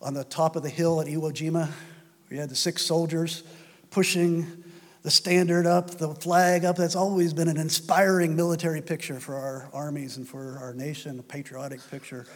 on 0.00 0.14
the 0.14 0.24
top 0.24 0.56
of 0.56 0.62
the 0.62 0.70
hill 0.70 1.00
at 1.00 1.06
Iwo 1.06 1.30
Jima, 1.30 1.66
where 1.66 2.30
you 2.30 2.40
had 2.40 2.48
the 2.48 2.56
six 2.56 2.82
soldiers 2.82 3.44
pushing 3.90 4.64
the 5.02 5.10
standard 5.10 5.66
up, 5.66 5.90
the 5.90 6.14
flag 6.14 6.64
up. 6.64 6.76
That's 6.76 6.96
always 6.96 7.34
been 7.34 7.48
an 7.48 7.58
inspiring 7.58 8.34
military 8.34 8.80
picture 8.80 9.20
for 9.20 9.34
our 9.34 9.68
armies 9.74 10.16
and 10.16 10.26
for 10.26 10.58
our 10.58 10.72
nation, 10.72 11.18
a 11.18 11.22
patriotic 11.22 11.80
picture. 11.90 12.26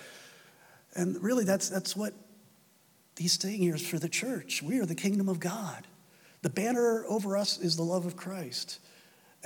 And 0.95 1.23
really, 1.23 1.45
that's, 1.45 1.71
that's 1.71 1.97
what 1.97 2.13
he's 3.17 3.41
saying 3.41 3.61
here 3.61 3.77
is 3.77 3.87
for 3.87 3.99
the 3.99 4.09
church. 4.09 4.63
We 4.63 4.79
are 4.81 4.87
the 4.87 4.95
kingdom 4.95 5.29
of 5.29 5.41
God. 5.41 5.87
The 6.43 6.51
banner 6.51 7.05
over 7.09 7.37
us 7.37 7.59
is 7.59 7.77
the 7.77 7.83
love 7.83 8.05
of 8.05 8.15
Christ. 8.15 8.81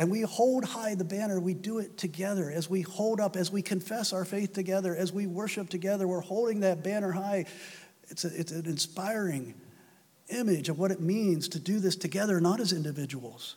And 0.00 0.10
we 0.10 0.22
hold 0.22 0.64
high 0.64 0.94
the 0.94 1.04
banner. 1.04 1.38
We 1.38 1.52
do 1.52 1.78
it 1.78 1.98
together 1.98 2.50
as 2.50 2.70
we 2.70 2.80
hold 2.80 3.20
up, 3.20 3.36
as 3.36 3.52
we 3.52 3.60
confess 3.60 4.14
our 4.14 4.24
faith 4.24 4.54
together, 4.54 4.96
as 4.96 5.12
we 5.12 5.26
worship 5.26 5.68
together. 5.68 6.08
We're 6.08 6.22
holding 6.22 6.60
that 6.60 6.82
banner 6.82 7.12
high. 7.12 7.44
It's, 8.08 8.24
a, 8.24 8.28
it's 8.34 8.50
an 8.50 8.64
inspiring 8.64 9.52
image 10.30 10.70
of 10.70 10.78
what 10.78 10.90
it 10.90 11.02
means 11.02 11.48
to 11.48 11.58
do 11.58 11.80
this 11.80 11.96
together, 11.96 12.40
not 12.40 12.60
as 12.60 12.72
individuals. 12.72 13.56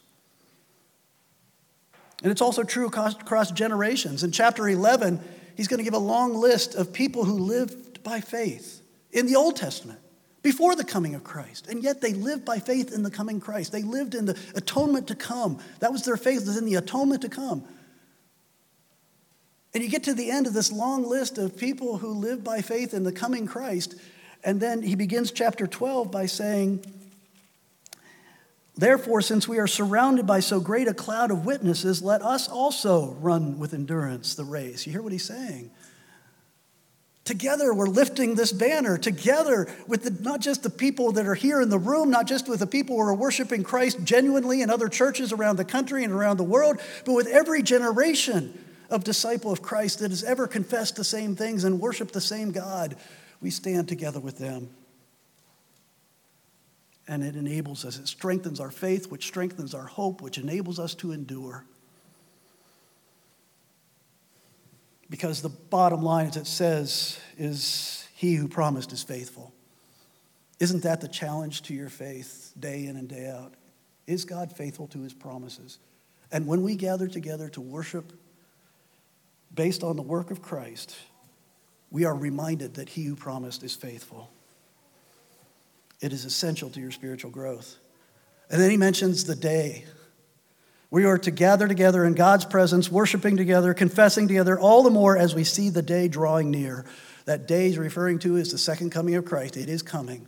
And 2.22 2.30
it's 2.30 2.42
also 2.42 2.64
true 2.64 2.88
across, 2.88 3.52
generations. 3.52 4.22
In 4.22 4.34
chapter 4.34 4.68
11, 4.68 5.22
he's 5.56 5.70
going 5.70 5.78
to 5.78 5.86
give 5.86 5.94
a 5.94 5.98
long 5.98 6.36
list 6.36 6.76
of 6.76 6.92
people 6.92 7.24
who 7.24 7.40
lived 7.40 8.04
by 8.04 8.20
faith 8.20 8.82
in 9.14 9.28
the 9.28 9.38
Old 9.38 9.56
Testament 9.56 10.02
before 10.44 10.76
the 10.76 10.84
coming 10.84 11.16
of 11.16 11.24
Christ. 11.24 11.68
And 11.68 11.82
yet 11.82 12.02
they 12.02 12.14
lived 12.14 12.46
by 12.46 12.60
faith 12.60 12.94
in 12.94 13.02
the 13.02 13.10
coming 13.10 13.40
Christ. 13.40 13.72
They 13.72 13.82
lived 13.82 14.14
in 14.14 14.26
the 14.26 14.38
atonement 14.56 15.08
to 15.08 15.16
come. 15.16 15.60
That 15.80 15.92
was 15.92 16.04
their 16.04 16.18
faith, 16.18 16.46
was 16.46 16.58
in 16.58 16.66
the 16.66 16.76
atonement 16.76 17.22
to 17.24 17.30
come. 17.30 17.64
And 19.74 19.84
you 19.84 19.90
get 19.90 20.04
to 20.04 20.14
the 20.14 20.30
end 20.30 20.46
of 20.46 20.54
this 20.54 20.72
long 20.72 21.04
list 21.04 21.38
of 21.40 21.58
people 21.58 21.98
who 21.98 22.10
live 22.10 22.44
by 22.44 22.62
faith 22.62 22.94
in 22.94 23.04
the 23.04 23.12
coming 23.12 23.48
Christ. 23.48 23.96
And 24.44 24.60
then 24.60 24.84
he 24.84 24.96
begins 24.96 25.32
chapter 25.32 25.66
12 25.66 26.12
by 26.12 26.28
saying, 26.28 26.86
Therefore, 28.76 29.22
since 29.22 29.48
we 29.48 29.60
are 29.60 29.68
surrounded 29.68 30.28
by 30.28 30.42
so 30.42 30.60
great 30.60 30.88
a 30.88 30.94
cloud 30.94 31.32
of 31.32 31.46
witnesses, 31.46 32.02
let 32.02 32.22
us 32.22 32.50
also 32.50 33.14
run 33.20 33.60
with 33.60 33.74
endurance 33.74 34.36
the 34.36 34.44
race. 34.44 34.86
You 34.86 34.92
hear 34.92 35.02
what 35.02 35.12
he's 35.12 35.26
saying? 35.26 35.72
Together, 37.26 37.74
we're 37.74 37.88
lifting 37.88 38.36
this 38.36 38.52
banner 38.52 38.98
together 38.98 39.74
with 39.88 40.04
the, 40.04 40.24
not 40.24 40.42
just 40.42 40.62
the 40.62 40.70
people 40.70 41.14
that 41.14 41.26
are 41.26 41.36
here 41.36 41.62
in 41.62 41.70
the 41.70 41.80
room, 41.80 42.10
not 42.10 42.28
just 42.28 42.50
with 42.50 42.60
the 42.60 42.68
people 42.68 42.98
who 42.98 43.02
are 43.02 43.16
worshiping 43.16 43.64
Christ 43.64 44.04
genuinely 44.04 44.62
in 44.62 44.70
other 44.70 44.90
churches 44.90 45.32
around 45.32 45.56
the 45.56 45.64
country 45.64 46.04
and 46.04 46.12
around 46.12 46.36
the 46.36 46.44
world, 46.44 46.82
but 47.06 47.14
with 47.14 47.28
every 47.28 47.64
generation 47.64 48.58
of 48.90 49.06
disciple 49.06 49.54
of 49.54 49.62
Christ 49.62 50.00
that 50.00 50.12
has 50.12 50.24
ever 50.24 50.48
confessed 50.48 50.98
the 50.98 51.06
same 51.06 51.36
things 51.36 51.64
and 51.64 51.80
worshiped 51.80 52.14
the 52.14 52.22
same 52.22 52.52
God. 52.52 52.98
We 53.42 53.50
stand 53.52 53.88
together 53.88 54.20
with 54.20 54.38
them. 54.38 54.70
And 57.08 57.24
it 57.24 57.36
enables 57.36 57.86
us, 57.86 57.98
it 57.98 58.08
strengthens 58.08 58.60
our 58.60 58.72
faith, 58.72 59.10
which 59.10 59.26
strengthens 59.26 59.74
our 59.74 59.86
hope, 59.86 60.22
which 60.22 60.38
enables 60.38 60.78
us 60.80 60.94
to 60.96 61.14
endure. 61.14 61.66
Because 65.14 65.44
the 65.44 65.50
bottom 65.50 66.02
line, 66.02 66.26
as 66.26 66.38
it 66.38 66.48
says, 66.48 67.20
is 67.38 68.08
He 68.16 68.34
who 68.34 68.48
promised 68.48 68.92
is 68.92 69.04
faithful. 69.04 69.54
Isn't 70.60 70.82
that 70.82 71.02
the 71.02 71.08
challenge 71.08 71.62
to 71.64 71.76
your 71.76 71.90
faith 71.90 72.52
day 72.60 72.88
in 72.88 72.96
and 72.96 73.08
day 73.08 73.28
out? 73.30 73.54
Is 74.08 74.26
God 74.26 74.58
faithful 74.58 74.88
to 74.88 75.04
His 75.04 75.14
promises? 75.14 75.78
And 76.32 76.48
when 76.48 76.64
we 76.64 76.76
gather 76.76 77.08
together 77.08 77.48
to 77.50 77.62
worship 77.62 78.12
based 79.54 79.84
on 79.84 79.98
the 79.98 80.02
work 80.02 80.32
of 80.32 80.42
Christ, 80.42 80.96
we 81.92 82.06
are 82.06 82.16
reminded 82.16 82.74
that 82.74 82.90
he 82.90 83.04
who 83.04 83.16
promised 83.16 83.62
is 83.62 83.76
faithful. 83.76 84.32
It 86.02 86.12
is 86.12 86.26
essential 86.26 86.72
to 86.72 86.80
your 86.80 86.90
spiritual 86.90 87.30
growth. 87.30 87.76
And 88.50 88.60
then 88.60 88.72
he 88.72 88.78
mentions 88.78 89.26
the 89.26 89.36
day. 89.36 89.86
We 90.94 91.06
are 91.06 91.18
to 91.18 91.32
gather 91.32 91.68
together 91.68 92.06
in 92.06 92.14
God's 92.14 92.46
presence, 92.46 92.92
worshiping 92.92 93.36
together, 93.36 93.74
confessing 93.74 94.28
together, 94.28 94.60
all 94.60 94.84
the 94.84 94.92
more 94.92 95.18
as 95.18 95.34
we 95.34 95.44
see 95.44 95.70
the 95.70 95.82
day 95.82 96.08
drawing 96.08 96.52
near. 96.52 96.86
That 97.26 97.48
day 97.48 97.66
is 97.66 97.80
referring 97.80 98.20
to 98.20 98.36
is 98.36 98.52
the 98.52 98.60
second 98.60 98.92
coming 98.92 99.16
of 99.16 99.26
Christ. 99.26 99.58
It 99.58 99.70
is 99.70 99.82
coming. 99.82 100.28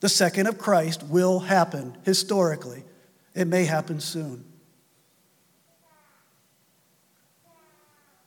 The 0.00 0.10
second 0.10 0.48
of 0.48 0.58
Christ 0.58 1.02
will 1.04 1.40
happen 1.40 1.96
historically. 2.04 2.84
It 3.34 3.46
may 3.46 3.64
happen 3.64 4.00
soon. 4.00 4.44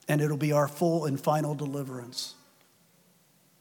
And 0.08 0.22
it'll 0.22 0.38
be 0.38 0.54
our 0.54 0.68
full 0.68 1.06
and 1.06 1.22
final 1.22 1.54
deliverance. 1.54 2.34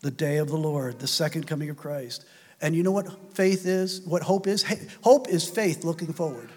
The 0.00 0.10
day 0.10 0.38
of 0.38 0.48
the 0.48 0.56
Lord, 0.56 0.98
the 0.98 1.06
second 1.06 1.46
coming 1.46 1.68
of 1.68 1.76
Christ. 1.76 2.24
And 2.58 2.74
you 2.74 2.82
know 2.82 2.92
what 2.92 3.34
faith 3.34 3.66
is? 3.66 4.00
What 4.00 4.22
hope 4.22 4.46
is? 4.46 4.64
Hope 5.02 5.28
is 5.28 5.46
faith 5.46 5.84
looking 5.84 6.14
forward. 6.14 6.48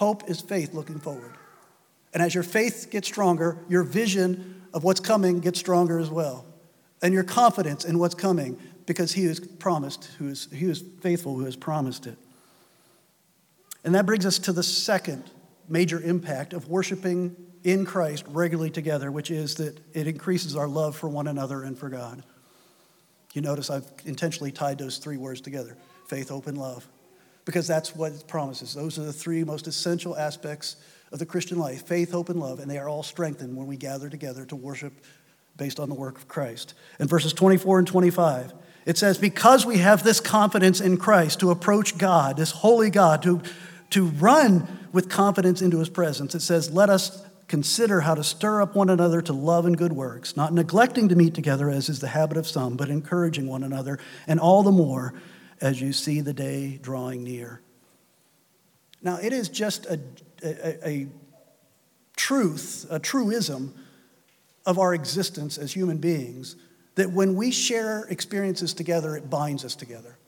Hope 0.00 0.30
is 0.30 0.40
faith 0.40 0.72
looking 0.72 0.98
forward. 0.98 1.32
And 2.14 2.22
as 2.22 2.34
your 2.34 2.42
faith 2.42 2.88
gets 2.90 3.06
stronger, 3.06 3.58
your 3.68 3.82
vision 3.82 4.62
of 4.72 4.82
what's 4.82 4.98
coming 4.98 5.40
gets 5.40 5.58
stronger 5.58 5.98
as 5.98 6.08
well. 6.08 6.46
And 7.02 7.12
your 7.12 7.22
confidence 7.22 7.84
in 7.84 7.98
what's 7.98 8.14
coming, 8.14 8.58
because 8.86 9.12
he 9.12 9.24
is 9.24 9.40
promised, 9.40 10.06
who 10.16 10.28
is, 10.28 10.48
he 10.54 10.64
is 10.70 10.82
faithful 11.02 11.36
who 11.36 11.44
has 11.44 11.54
promised 11.54 12.06
it. 12.06 12.16
And 13.84 13.94
that 13.94 14.06
brings 14.06 14.24
us 14.24 14.38
to 14.38 14.54
the 14.54 14.62
second 14.62 15.24
major 15.68 16.00
impact 16.00 16.54
of 16.54 16.66
worshiping 16.66 17.36
in 17.62 17.84
Christ 17.84 18.24
regularly 18.28 18.70
together, 18.70 19.12
which 19.12 19.30
is 19.30 19.56
that 19.56 19.78
it 19.92 20.06
increases 20.06 20.56
our 20.56 20.66
love 20.66 20.96
for 20.96 21.10
one 21.10 21.28
another 21.28 21.62
and 21.62 21.78
for 21.78 21.90
God. 21.90 22.22
You 23.34 23.42
notice 23.42 23.68
I've 23.68 23.84
intentionally 24.06 24.50
tied 24.50 24.78
those 24.78 24.96
three 24.96 25.18
words 25.18 25.42
together 25.42 25.76
faith, 26.06 26.30
hope, 26.30 26.46
and 26.46 26.56
love, 26.56 26.88
because 27.50 27.66
that's 27.66 27.96
what 27.96 28.12
it 28.12 28.28
promises. 28.28 28.74
Those 28.74 28.96
are 28.96 29.02
the 29.02 29.12
three 29.12 29.42
most 29.42 29.66
essential 29.66 30.16
aspects 30.16 30.76
of 31.10 31.18
the 31.18 31.26
Christian 31.26 31.58
life 31.58 31.84
faith, 31.84 32.12
hope, 32.12 32.28
and 32.28 32.38
love, 32.38 32.60
and 32.60 32.70
they 32.70 32.78
are 32.78 32.88
all 32.88 33.02
strengthened 33.02 33.56
when 33.56 33.66
we 33.66 33.76
gather 33.76 34.08
together 34.08 34.44
to 34.44 34.54
worship 34.54 34.92
based 35.56 35.80
on 35.80 35.88
the 35.88 35.96
work 35.96 36.16
of 36.16 36.28
Christ. 36.28 36.74
In 37.00 37.08
verses 37.08 37.32
24 37.32 37.80
and 37.80 37.88
25, 37.88 38.52
it 38.86 38.96
says, 38.96 39.18
Because 39.18 39.66
we 39.66 39.78
have 39.78 40.04
this 40.04 40.20
confidence 40.20 40.80
in 40.80 40.96
Christ 40.96 41.40
to 41.40 41.50
approach 41.50 41.98
God, 41.98 42.36
this 42.36 42.52
holy 42.52 42.88
God, 42.88 43.20
to, 43.24 43.42
to 43.90 44.06
run 44.06 44.88
with 44.92 45.08
confidence 45.08 45.60
into 45.60 45.80
his 45.80 45.88
presence, 45.88 46.36
it 46.36 46.42
says, 46.42 46.70
Let 46.70 46.88
us 46.88 47.26
consider 47.48 48.02
how 48.02 48.14
to 48.14 48.22
stir 48.22 48.62
up 48.62 48.76
one 48.76 48.90
another 48.90 49.20
to 49.22 49.32
love 49.32 49.66
and 49.66 49.76
good 49.76 49.92
works, 49.92 50.36
not 50.36 50.52
neglecting 50.52 51.08
to 51.08 51.16
meet 51.16 51.34
together 51.34 51.68
as 51.68 51.88
is 51.88 51.98
the 51.98 52.06
habit 52.06 52.36
of 52.36 52.46
some, 52.46 52.76
but 52.76 52.90
encouraging 52.90 53.48
one 53.48 53.64
another, 53.64 53.98
and 54.28 54.38
all 54.38 54.62
the 54.62 54.70
more 54.70 55.12
as 55.60 55.80
you 55.80 55.92
see 55.92 56.20
the 56.20 56.32
day 56.32 56.78
drawing 56.82 57.22
near. 57.22 57.60
Now, 59.02 59.16
it 59.16 59.32
is 59.32 59.48
just 59.48 59.86
a, 59.86 60.00
a, 60.42 60.88
a 60.88 61.06
truth, 62.16 62.86
a 62.90 62.98
truism 62.98 63.74
of 64.66 64.78
our 64.78 64.94
existence 64.94 65.58
as 65.58 65.72
human 65.72 65.98
beings 65.98 66.56
that 66.96 67.10
when 67.10 67.34
we 67.34 67.50
share 67.50 68.04
experiences 68.10 68.74
together, 68.74 69.16
it 69.16 69.30
binds 69.30 69.64
us 69.64 69.74
together. 69.74 70.18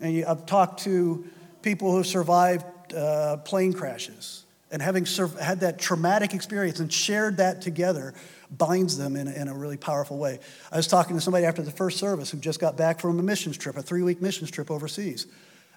And 0.00 0.24
I've 0.24 0.46
talked 0.46 0.84
to 0.84 1.24
people 1.62 1.90
who 1.90 1.96
have 1.98 2.06
survived 2.06 2.94
uh, 2.94 3.38
plane 3.38 3.72
crashes 3.72 4.44
and 4.70 4.80
having 4.80 5.06
had 5.40 5.60
that 5.60 5.78
traumatic 5.78 6.34
experience 6.34 6.80
and 6.80 6.92
shared 6.92 7.38
that 7.38 7.62
together 7.62 8.14
binds 8.50 8.96
them 8.96 9.16
in 9.16 9.28
a, 9.28 9.32
in 9.32 9.48
a 9.48 9.54
really 9.54 9.76
powerful 9.76 10.18
way. 10.18 10.38
I 10.70 10.76
was 10.76 10.86
talking 10.86 11.16
to 11.16 11.20
somebody 11.20 11.44
after 11.44 11.62
the 11.62 11.70
first 11.70 11.98
service 11.98 12.30
who 12.30 12.38
just 12.38 12.60
got 12.60 12.76
back 12.76 13.00
from 13.00 13.18
a 13.18 13.22
missions 13.22 13.56
trip, 13.56 13.76
a 13.76 13.82
three 13.82 14.02
week 14.02 14.20
missions 14.22 14.50
trip 14.50 14.70
overseas. 14.70 15.26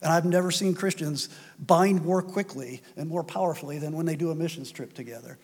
And 0.02 0.12
I've 0.12 0.26
never 0.26 0.52
seen 0.52 0.74
Christians 0.74 1.30
bind 1.60 2.06
more 2.06 2.22
quickly 2.22 2.82
and 2.96 3.10
more 3.10 3.24
powerfully 3.24 3.80
than 3.80 3.96
when 3.96 4.06
they 4.06 4.16
do 4.16 4.32
a 4.32 4.36
missions 4.36 4.72
trip 4.72 4.94
together. 4.94 5.38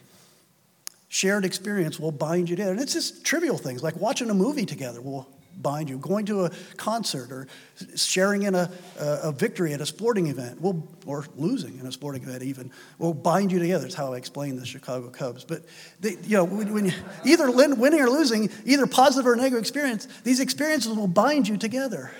Shared 1.09 1.45
experience 1.45 1.99
will 1.99 2.11
bind 2.11 2.49
you 2.49 2.55
together. 2.55 2.71
And 2.71 2.81
it's 2.81 2.93
just 2.93 3.25
trivial 3.25 3.57
things 3.57 3.83
like 3.83 3.95
watching 3.97 4.29
a 4.29 4.33
movie 4.33 4.65
together 4.65 5.01
will 5.01 5.27
bind 5.61 5.89
you. 5.89 5.97
Going 5.97 6.25
to 6.27 6.45
a 6.45 6.51
concert 6.77 7.31
or 7.31 7.47
sharing 7.95 8.43
in 8.43 8.55
a, 8.55 8.71
a 8.99 9.31
victory 9.31 9.73
at 9.73 9.81
a 9.81 9.85
sporting 9.85 10.27
event, 10.27 10.61
will, 10.61 10.87
or 11.05 11.25
losing 11.35 11.79
in 11.79 11.85
a 11.85 11.91
sporting 11.91 12.23
event 12.23 12.43
even, 12.43 12.71
will 12.99 13.13
bind 13.13 13.51
you 13.51 13.59
together. 13.59 13.83
That's 13.83 13.95
how 13.95 14.13
I 14.13 14.17
explain 14.17 14.55
the 14.57 14.65
Chicago 14.65 15.09
Cubs. 15.09 15.43
But 15.43 15.63
they, 15.99 16.17
you 16.23 16.37
know, 16.37 16.43
when, 16.43 16.73
when 16.73 16.85
you, 16.85 16.93
either 17.25 17.49
winning 17.51 17.99
or 17.99 18.09
losing, 18.09 18.49
either 18.65 18.87
positive 18.87 19.27
or 19.27 19.35
negative 19.35 19.59
experience, 19.59 20.07
these 20.23 20.39
experiences 20.39 20.95
will 20.95 21.07
bind 21.07 21.47
you 21.47 21.57
together. 21.57 22.11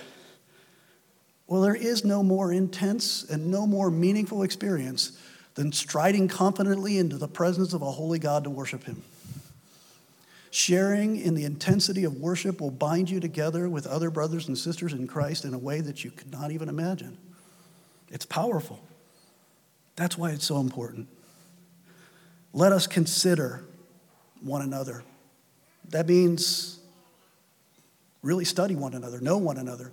Well, 1.48 1.62
there 1.62 1.76
is 1.76 2.04
no 2.04 2.24
more 2.24 2.52
intense 2.52 3.24
and 3.24 3.52
no 3.52 3.68
more 3.68 3.92
meaningful 3.92 4.42
experience 4.42 5.20
than 5.54 5.72
striding 5.72 6.28
confidently 6.28 6.98
into 6.98 7.18
the 7.18 7.28
presence 7.28 7.74
of 7.74 7.82
a 7.82 7.92
holy 7.92 8.20
God 8.20 8.44
to 8.44 8.50
worship 8.50 8.84
Him. 8.84 9.04
Sharing 10.56 11.20
in 11.20 11.36
the 11.36 11.44
intensity 11.44 12.06
of 12.06 12.16
worship 12.16 12.62
will 12.62 12.72
bind 12.72 13.10
you 13.10 13.20
together 13.20 13.68
with 13.68 13.86
other 13.86 14.10
brothers 14.10 14.48
and 14.48 14.58
sisters 14.58 14.94
in 14.94 15.06
Christ 15.06 15.44
in 15.44 15.54
a 15.54 15.58
way 15.58 15.82
that 15.82 16.06
you 16.06 16.12
could 16.12 16.32
not 16.32 16.50
even 16.52 16.70
imagine. 16.70 17.18
It's 18.08 18.26
powerful. 18.26 18.82
That's 19.98 20.18
why 20.18 20.32
it's 20.32 20.46
so 20.46 20.62
important. 20.62 21.10
Let 22.54 22.72
us 22.72 22.88
consider 22.88 23.66
one 24.40 24.62
another. 24.62 25.04
That 25.90 26.08
means 26.08 26.80
really 28.24 28.46
study 28.46 28.76
one 28.76 28.94
another, 28.94 29.20
know 29.20 29.38
one 29.38 29.58
another. 29.58 29.92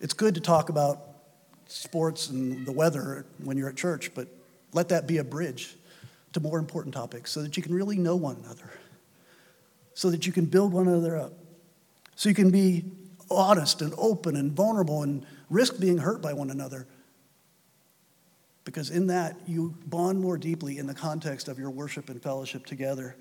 It's 0.00 0.14
good 0.14 0.34
to 0.36 0.40
talk 0.40 0.70
about 0.70 1.02
sports 1.66 2.30
and 2.30 2.64
the 2.64 2.72
weather 2.72 3.26
when 3.44 3.58
you're 3.58 3.68
at 3.68 3.76
church, 3.76 4.14
but 4.14 4.28
let 4.72 4.88
that 4.88 5.06
be 5.06 5.18
a 5.18 5.24
bridge 5.24 5.76
to 6.32 6.40
more 6.40 6.58
important 6.58 6.94
topics 6.94 7.30
so 7.30 7.42
that 7.42 7.58
you 7.58 7.62
can 7.62 7.74
really 7.74 7.98
know 7.98 8.16
one 8.16 8.36
another 8.42 8.70
so 9.98 10.10
that 10.10 10.28
you 10.28 10.32
can 10.32 10.44
build 10.44 10.72
one 10.72 10.86
another 10.86 11.18
up. 11.18 11.32
So 12.14 12.28
you 12.28 12.34
can 12.36 12.52
be 12.52 12.84
honest 13.32 13.82
and 13.82 13.92
open 13.98 14.36
and 14.36 14.52
vulnerable 14.52 15.02
and 15.02 15.26
risk 15.50 15.80
being 15.80 15.98
hurt 15.98 16.22
by 16.22 16.34
one 16.34 16.50
another. 16.50 16.86
Because 18.64 18.90
in 18.90 19.08
that, 19.08 19.34
you 19.44 19.74
bond 19.86 20.20
more 20.20 20.38
deeply 20.38 20.78
in 20.78 20.86
the 20.86 20.94
context 20.94 21.48
of 21.48 21.58
your 21.58 21.70
worship 21.70 22.10
and 22.10 22.22
fellowship 22.22 22.64
together. 22.64 23.16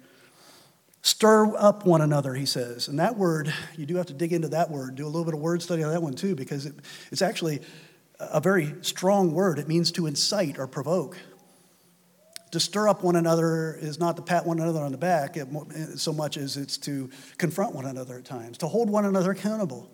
Stir 1.01 1.51
up 1.57 1.87
one 1.87 2.01
another, 2.01 2.35
he 2.35 2.45
says. 2.45 2.89
And 2.89 2.99
that 2.99 3.17
word, 3.17 3.51
you 3.75 3.87
do 3.87 3.95
have 3.95 4.05
to 4.05 4.13
dig 4.13 4.31
into 4.31 4.49
that 4.49 4.69
word, 4.69 4.93
do 4.93 5.05
a 5.05 5.07
little 5.07 5.25
bit 5.25 5.33
of 5.33 5.39
word 5.39 5.63
study 5.63 5.81
on 5.81 5.91
that 5.91 6.03
one 6.03 6.13
too, 6.13 6.35
because 6.35 6.67
it, 6.67 6.75
it's 7.11 7.23
actually 7.23 7.59
a 8.19 8.39
very 8.39 8.75
strong 8.81 9.31
word. 9.31 9.57
It 9.57 9.67
means 9.67 9.91
to 9.93 10.05
incite 10.05 10.59
or 10.59 10.67
provoke 10.67 11.17
to 12.51 12.59
stir 12.59 12.87
up 12.87 13.03
one 13.03 13.15
another 13.15 13.77
is 13.79 13.99
not 13.99 14.15
to 14.15 14.21
pat 14.21 14.45
one 14.45 14.59
another 14.59 14.79
on 14.79 14.91
the 14.91 14.97
back 14.97 15.37
eh, 15.37 15.45
so 15.95 16.13
much 16.13 16.37
as 16.37 16.57
it's 16.57 16.77
to 16.77 17.09
confront 17.37 17.75
one 17.75 17.85
another 17.85 18.17
at 18.17 18.25
times, 18.25 18.57
to 18.59 18.67
hold 18.67 18.89
one 18.89 19.05
another 19.05 19.31
accountable. 19.31 19.89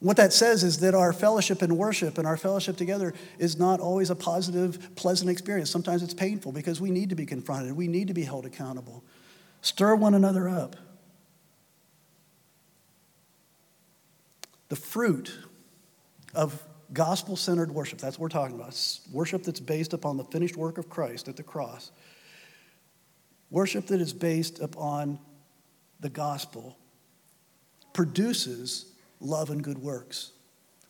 What 0.00 0.18
that 0.18 0.32
says 0.32 0.62
is 0.62 0.80
that 0.80 0.94
our 0.94 1.12
fellowship 1.12 1.62
and 1.62 1.78
worship 1.78 2.18
and 2.18 2.26
our 2.26 2.36
fellowship 2.36 2.76
together 2.76 3.14
is 3.38 3.58
not 3.58 3.80
always 3.80 4.10
a 4.10 4.14
positive, 4.14 4.94
pleasant 4.94 5.30
experience. 5.30 5.70
Sometimes 5.70 6.02
it's 6.02 6.12
painful 6.12 6.52
because 6.52 6.80
we 6.80 6.90
need 6.90 7.08
to 7.08 7.16
be 7.16 7.24
confronted, 7.24 7.72
we 7.72 7.88
need 7.88 8.08
to 8.08 8.14
be 8.14 8.22
held 8.22 8.44
accountable. 8.44 9.02
Stir 9.62 9.94
one 9.94 10.14
another 10.14 10.48
up. 10.48 10.76
The 14.68 14.76
fruit 14.76 15.34
of 16.34 16.62
gospel 16.92 17.36
centered 17.36 17.72
worship. 17.72 17.98
That's 17.98 18.18
what 18.18 18.22
we're 18.24 18.40
talking 18.40 18.56
about. 18.56 18.78
Worship 19.12 19.42
that's 19.42 19.60
based 19.60 19.92
upon 19.92 20.16
the 20.16 20.24
finished 20.24 20.56
work 20.56 20.78
of 20.78 20.88
Christ 20.88 21.28
at 21.28 21.36
the 21.36 21.42
cross. 21.42 21.90
Worship 23.50 23.86
that 23.88 24.00
is 24.00 24.12
based 24.12 24.60
upon 24.60 25.18
the 26.00 26.10
gospel 26.10 26.76
produces 27.92 28.86
love 29.20 29.50
and 29.50 29.62
good 29.62 29.78
works. 29.78 30.32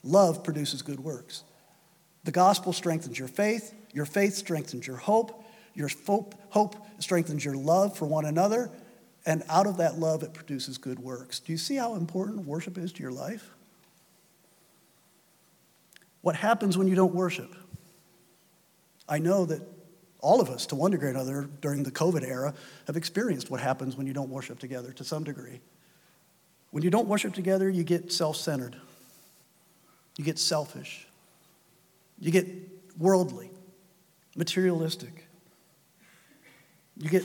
Love 0.03 0.43
produces 0.43 0.83
good 0.83 1.01
works. 1.01 1.45
The 2.25 2.33
gospel 2.33 2.73
strengthens 2.73 3.19
your 3.19 3.29
faith, 3.29 3.73
your 3.93 4.07
faith 4.07 4.35
strengthens 4.35 4.87
your 4.87 4.97
hope, 4.97 5.45
your 5.75 5.89
hope 6.51 6.75
strengthens 6.99 7.45
your 7.45 7.55
love 7.55 7.97
for 7.97 8.07
one 8.07 8.25
another, 8.25 8.71
and 9.27 9.43
out 9.49 9.67
of 9.67 9.77
that 9.79 9.99
love, 9.99 10.23
it 10.23 10.33
produces 10.33 10.79
good 10.79 11.01
works. 11.01 11.41
Do 11.41 11.53
you 11.53 11.59
see 11.59 11.77
how 11.77 11.97
important 11.97 12.47
worship 12.47 12.79
is 12.79 12.93
to 12.93 13.03
your 13.03 13.13
life? 13.13 13.51
What 16.27 16.35
happens 16.35 16.77
when 16.77 16.89
you 16.89 16.97
don't 16.97 17.15
worship? 17.15 17.55
I 19.09 19.21
know 19.21 19.45
that 19.45 19.63
all 20.19 20.41
of 20.41 20.51
us, 20.51 20.67
to 20.67 20.75
one 20.75 20.91
degree 20.91 21.07
or 21.07 21.13
another, 21.13 21.49
during 21.61 21.85
the 21.85 21.93
COVID 21.93 22.25
era, 22.25 22.53
have 22.89 22.97
experienced 22.97 23.49
what 23.49 23.61
happens 23.61 23.95
when 23.95 24.09
you 24.09 24.13
don't 24.13 24.29
worship 24.29 24.59
together 24.59 24.91
to 24.95 25.05
some 25.05 25.23
degree. 25.23 25.61
When 26.73 26.83
you 26.83 26.91
don't 26.91 27.07
worship 27.07 27.33
together, 27.33 27.71
you 27.71 27.85
get 27.85 28.11
self 28.11 28.35
centered, 28.37 28.75
you 30.19 30.25
get 30.25 30.41
selfish, 30.41 31.07
you 32.19 32.33
get 32.33 32.49
worldly, 32.99 33.53
materialistic, 34.35 35.29
you 36.97 37.09
get 37.09 37.23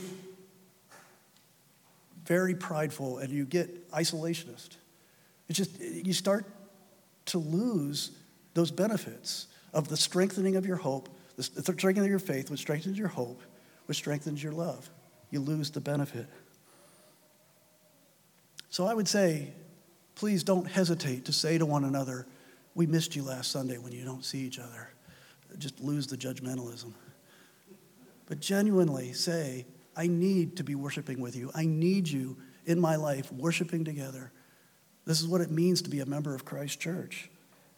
very 2.24 2.54
prideful 2.54 3.18
and 3.18 3.32
you 3.32 3.46
get 3.46 3.90
isolationist. 3.90 4.76
It's 5.48 5.58
just, 5.58 5.80
you 5.80 6.12
start 6.12 6.46
to 7.26 7.38
lose 7.38 8.12
those 8.54 8.70
benefits 8.70 9.46
of 9.72 9.88
the 9.88 9.96
strengthening 9.96 10.56
of 10.56 10.66
your 10.66 10.76
hope, 10.76 11.08
the 11.36 11.42
strengthening 11.42 12.04
of 12.04 12.10
your 12.10 12.18
faith, 12.18 12.50
which 12.50 12.60
strengthens 12.60 12.98
your 12.98 13.08
hope, 13.08 13.42
which 13.86 13.96
strengthens 13.98 14.42
your 14.42 14.52
love. 14.52 14.90
You 15.30 15.40
lose 15.40 15.70
the 15.70 15.80
benefit. 15.80 16.26
So 18.68 18.86
I 18.86 18.94
would 18.94 19.08
say, 19.08 19.52
please 20.14 20.42
don't 20.44 20.66
hesitate 20.66 21.24
to 21.26 21.32
say 21.32 21.58
to 21.58 21.66
one 21.66 21.84
another, 21.84 22.26
We 22.74 22.86
missed 22.86 23.16
you 23.16 23.22
last 23.22 23.50
Sunday 23.50 23.78
when 23.78 23.92
you 23.92 24.04
don't 24.04 24.24
see 24.24 24.38
each 24.38 24.58
other. 24.58 24.88
Just 25.58 25.80
lose 25.80 26.06
the 26.06 26.16
judgmentalism. 26.16 26.92
But 28.26 28.40
genuinely 28.40 29.12
say, 29.12 29.66
I 29.94 30.06
need 30.06 30.56
to 30.56 30.64
be 30.64 30.74
worshiping 30.74 31.20
with 31.20 31.36
you. 31.36 31.50
I 31.54 31.66
need 31.66 32.08
you 32.08 32.36
in 32.64 32.80
my 32.80 32.96
life, 32.96 33.30
worshiping 33.32 33.84
together. 33.84 34.32
This 35.04 35.20
is 35.20 35.26
what 35.26 35.40
it 35.40 35.50
means 35.50 35.82
to 35.82 35.90
be 35.90 36.00
a 36.00 36.06
member 36.06 36.34
of 36.34 36.44
Christ 36.44 36.80
Church. 36.80 37.28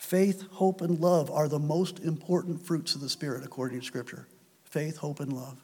Faith, 0.04 0.44
hope, 0.50 0.82
and 0.82 1.00
love 1.00 1.30
are 1.30 1.48
the 1.48 1.58
most 1.58 1.98
important 2.00 2.60
fruits 2.60 2.94
of 2.94 3.00
the 3.00 3.08
Spirit, 3.08 3.42
according 3.42 3.80
to 3.80 3.86
Scripture. 3.86 4.28
Faith, 4.64 4.98
hope, 4.98 5.18
and 5.18 5.32
love. 5.32 5.56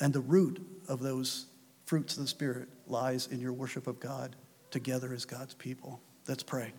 And 0.00 0.12
the 0.12 0.20
root 0.20 0.60
of 0.88 0.98
those 0.98 1.46
fruits 1.86 2.16
of 2.16 2.24
the 2.24 2.28
Spirit 2.28 2.68
lies 2.88 3.28
in 3.28 3.38
your 3.38 3.52
worship 3.52 3.86
of 3.86 4.00
God 4.00 4.34
together 4.72 5.14
as 5.14 5.24
God's 5.24 5.54
people. 5.54 6.00
Let's 6.26 6.42
pray. 6.42 6.72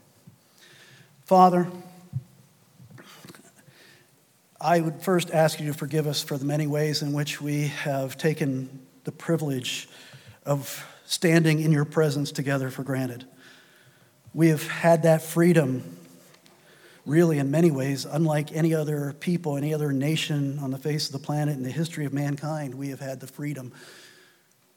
Father, 1.24 1.66
I 4.60 4.82
would 4.82 5.02
first 5.02 5.32
ask 5.32 5.62
you 5.62 5.68
to 5.68 5.74
forgive 5.74 6.08
us 6.08 6.22
for 6.22 6.38
the 6.38 6.46
many 6.46 6.68
ways 6.68 7.02
in 7.02 7.14
which 7.14 7.40
we 7.42 7.68
have 7.68 8.18
taken 8.18 8.86
the 9.06 9.14
privilege 9.14 9.88
of 10.46 10.86
standing 11.06 11.62
in 11.62 11.72
your 11.72 11.86
presence 11.86 12.34
together 12.34 12.70
for 12.70 12.84
granted. 12.84 13.24
We 14.34 14.50
have 14.50 14.68
had 14.68 15.04
that 15.04 15.22
freedom, 15.22 15.95
really, 17.06 17.40
in 17.40 17.52
many 17.52 17.72
ways, 17.72 18.06
unlike 18.06 18.52
any 18.52 18.74
other 18.74 19.14
people, 19.14 19.58
any 19.58 19.74
other 19.74 19.92
nation 19.92 20.60
on 20.60 20.72
the 20.72 20.78
face 20.78 21.08
of 21.08 21.12
the 21.14 21.20
planet 21.20 21.56
in 21.56 21.64
the 21.64 21.72
history 21.72 22.06
of 22.06 22.14
mankind. 22.14 22.76
We 22.76 22.90
have 22.90 23.00
had 23.00 23.20
the 23.20 23.28
freedom 23.28 23.72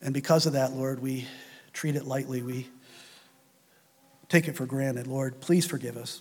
and 0.01 0.15
because 0.15 0.47
of 0.47 0.53
that, 0.53 0.73
Lord, 0.73 1.01
we 1.01 1.27
treat 1.73 1.97
it 1.97 2.05
lightly. 2.05 2.43
We 2.43 2.69
take 4.29 4.49
it 4.49 4.57
for 4.57 4.67
granted. 4.67 5.07
Lord, 5.07 5.41
please 5.41 5.67
forgive 5.67 5.97
us. 5.97 6.21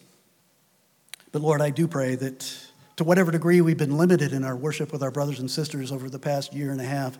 But 1.31 1.41
Lord, 1.41 1.61
I 1.61 1.69
do 1.69 1.87
pray 1.87 2.15
that 2.15 2.57
to 2.95 3.03
whatever 3.03 3.31
degree 3.31 3.61
we've 3.61 3.77
been 3.77 3.97
limited 3.97 4.33
in 4.33 4.43
our 4.43 4.55
worship 4.55 4.91
with 4.91 5.03
our 5.03 5.11
brothers 5.11 5.39
and 5.39 5.51
sisters 5.51 5.91
over 5.91 6.09
the 6.09 6.17
past 6.17 6.53
year 6.53 6.71
and 6.71 6.81
a 6.81 6.85
half, 6.85 7.17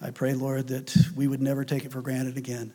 I 0.00 0.10
pray, 0.10 0.34
Lord, 0.34 0.68
that 0.68 0.96
we 1.14 1.28
would 1.28 1.40
never 1.40 1.64
take 1.64 1.84
it 1.84 1.92
for 1.92 2.00
granted 2.00 2.36
again. 2.36 2.72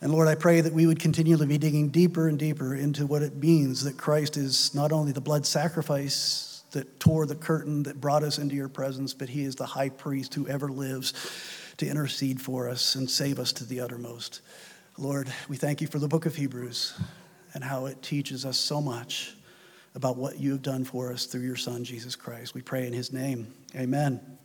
And 0.00 0.12
Lord, 0.12 0.28
I 0.28 0.36
pray 0.36 0.60
that 0.60 0.72
we 0.72 0.86
would 0.86 1.00
continually 1.00 1.46
be 1.46 1.58
digging 1.58 1.88
deeper 1.88 2.28
and 2.28 2.38
deeper 2.38 2.74
into 2.74 3.06
what 3.06 3.22
it 3.22 3.36
means 3.36 3.82
that 3.82 3.96
Christ 3.96 4.36
is 4.36 4.74
not 4.74 4.92
only 4.92 5.10
the 5.10 5.20
blood 5.20 5.44
sacrifice 5.44 6.62
that 6.70 7.00
tore 7.00 7.26
the 7.26 7.34
curtain 7.34 7.82
that 7.84 8.00
brought 8.00 8.22
us 8.22 8.38
into 8.38 8.54
your 8.54 8.68
presence, 8.68 9.12
but 9.12 9.28
he 9.28 9.42
is 9.42 9.56
the 9.56 9.66
high 9.66 9.88
priest 9.88 10.34
who 10.34 10.46
ever 10.46 10.68
lives 10.68 11.14
to 11.78 11.86
intercede 11.86 12.40
for 12.40 12.68
us 12.68 12.94
and 12.94 13.10
save 13.10 13.38
us 13.38 13.52
to 13.54 13.64
the 13.64 13.80
uttermost. 13.80 14.40
Lord, 14.96 15.32
we 15.48 15.56
thank 15.56 15.80
you 15.80 15.86
for 15.86 15.98
the 15.98 16.08
book 16.08 16.26
of 16.26 16.36
Hebrews 16.36 16.98
and 17.54 17.64
how 17.64 17.86
it 17.86 18.02
teaches 18.02 18.44
us 18.44 18.58
so 18.58 18.80
much 18.80 19.34
about 19.94 20.16
what 20.16 20.38
you 20.38 20.52
have 20.52 20.62
done 20.62 20.84
for 20.84 21.12
us 21.12 21.26
through 21.26 21.42
your 21.42 21.56
Son, 21.56 21.82
Jesus 21.82 22.14
Christ. 22.14 22.54
We 22.54 22.62
pray 22.62 22.86
in 22.86 22.92
his 22.92 23.12
name. 23.12 23.52
Amen. 23.74 24.37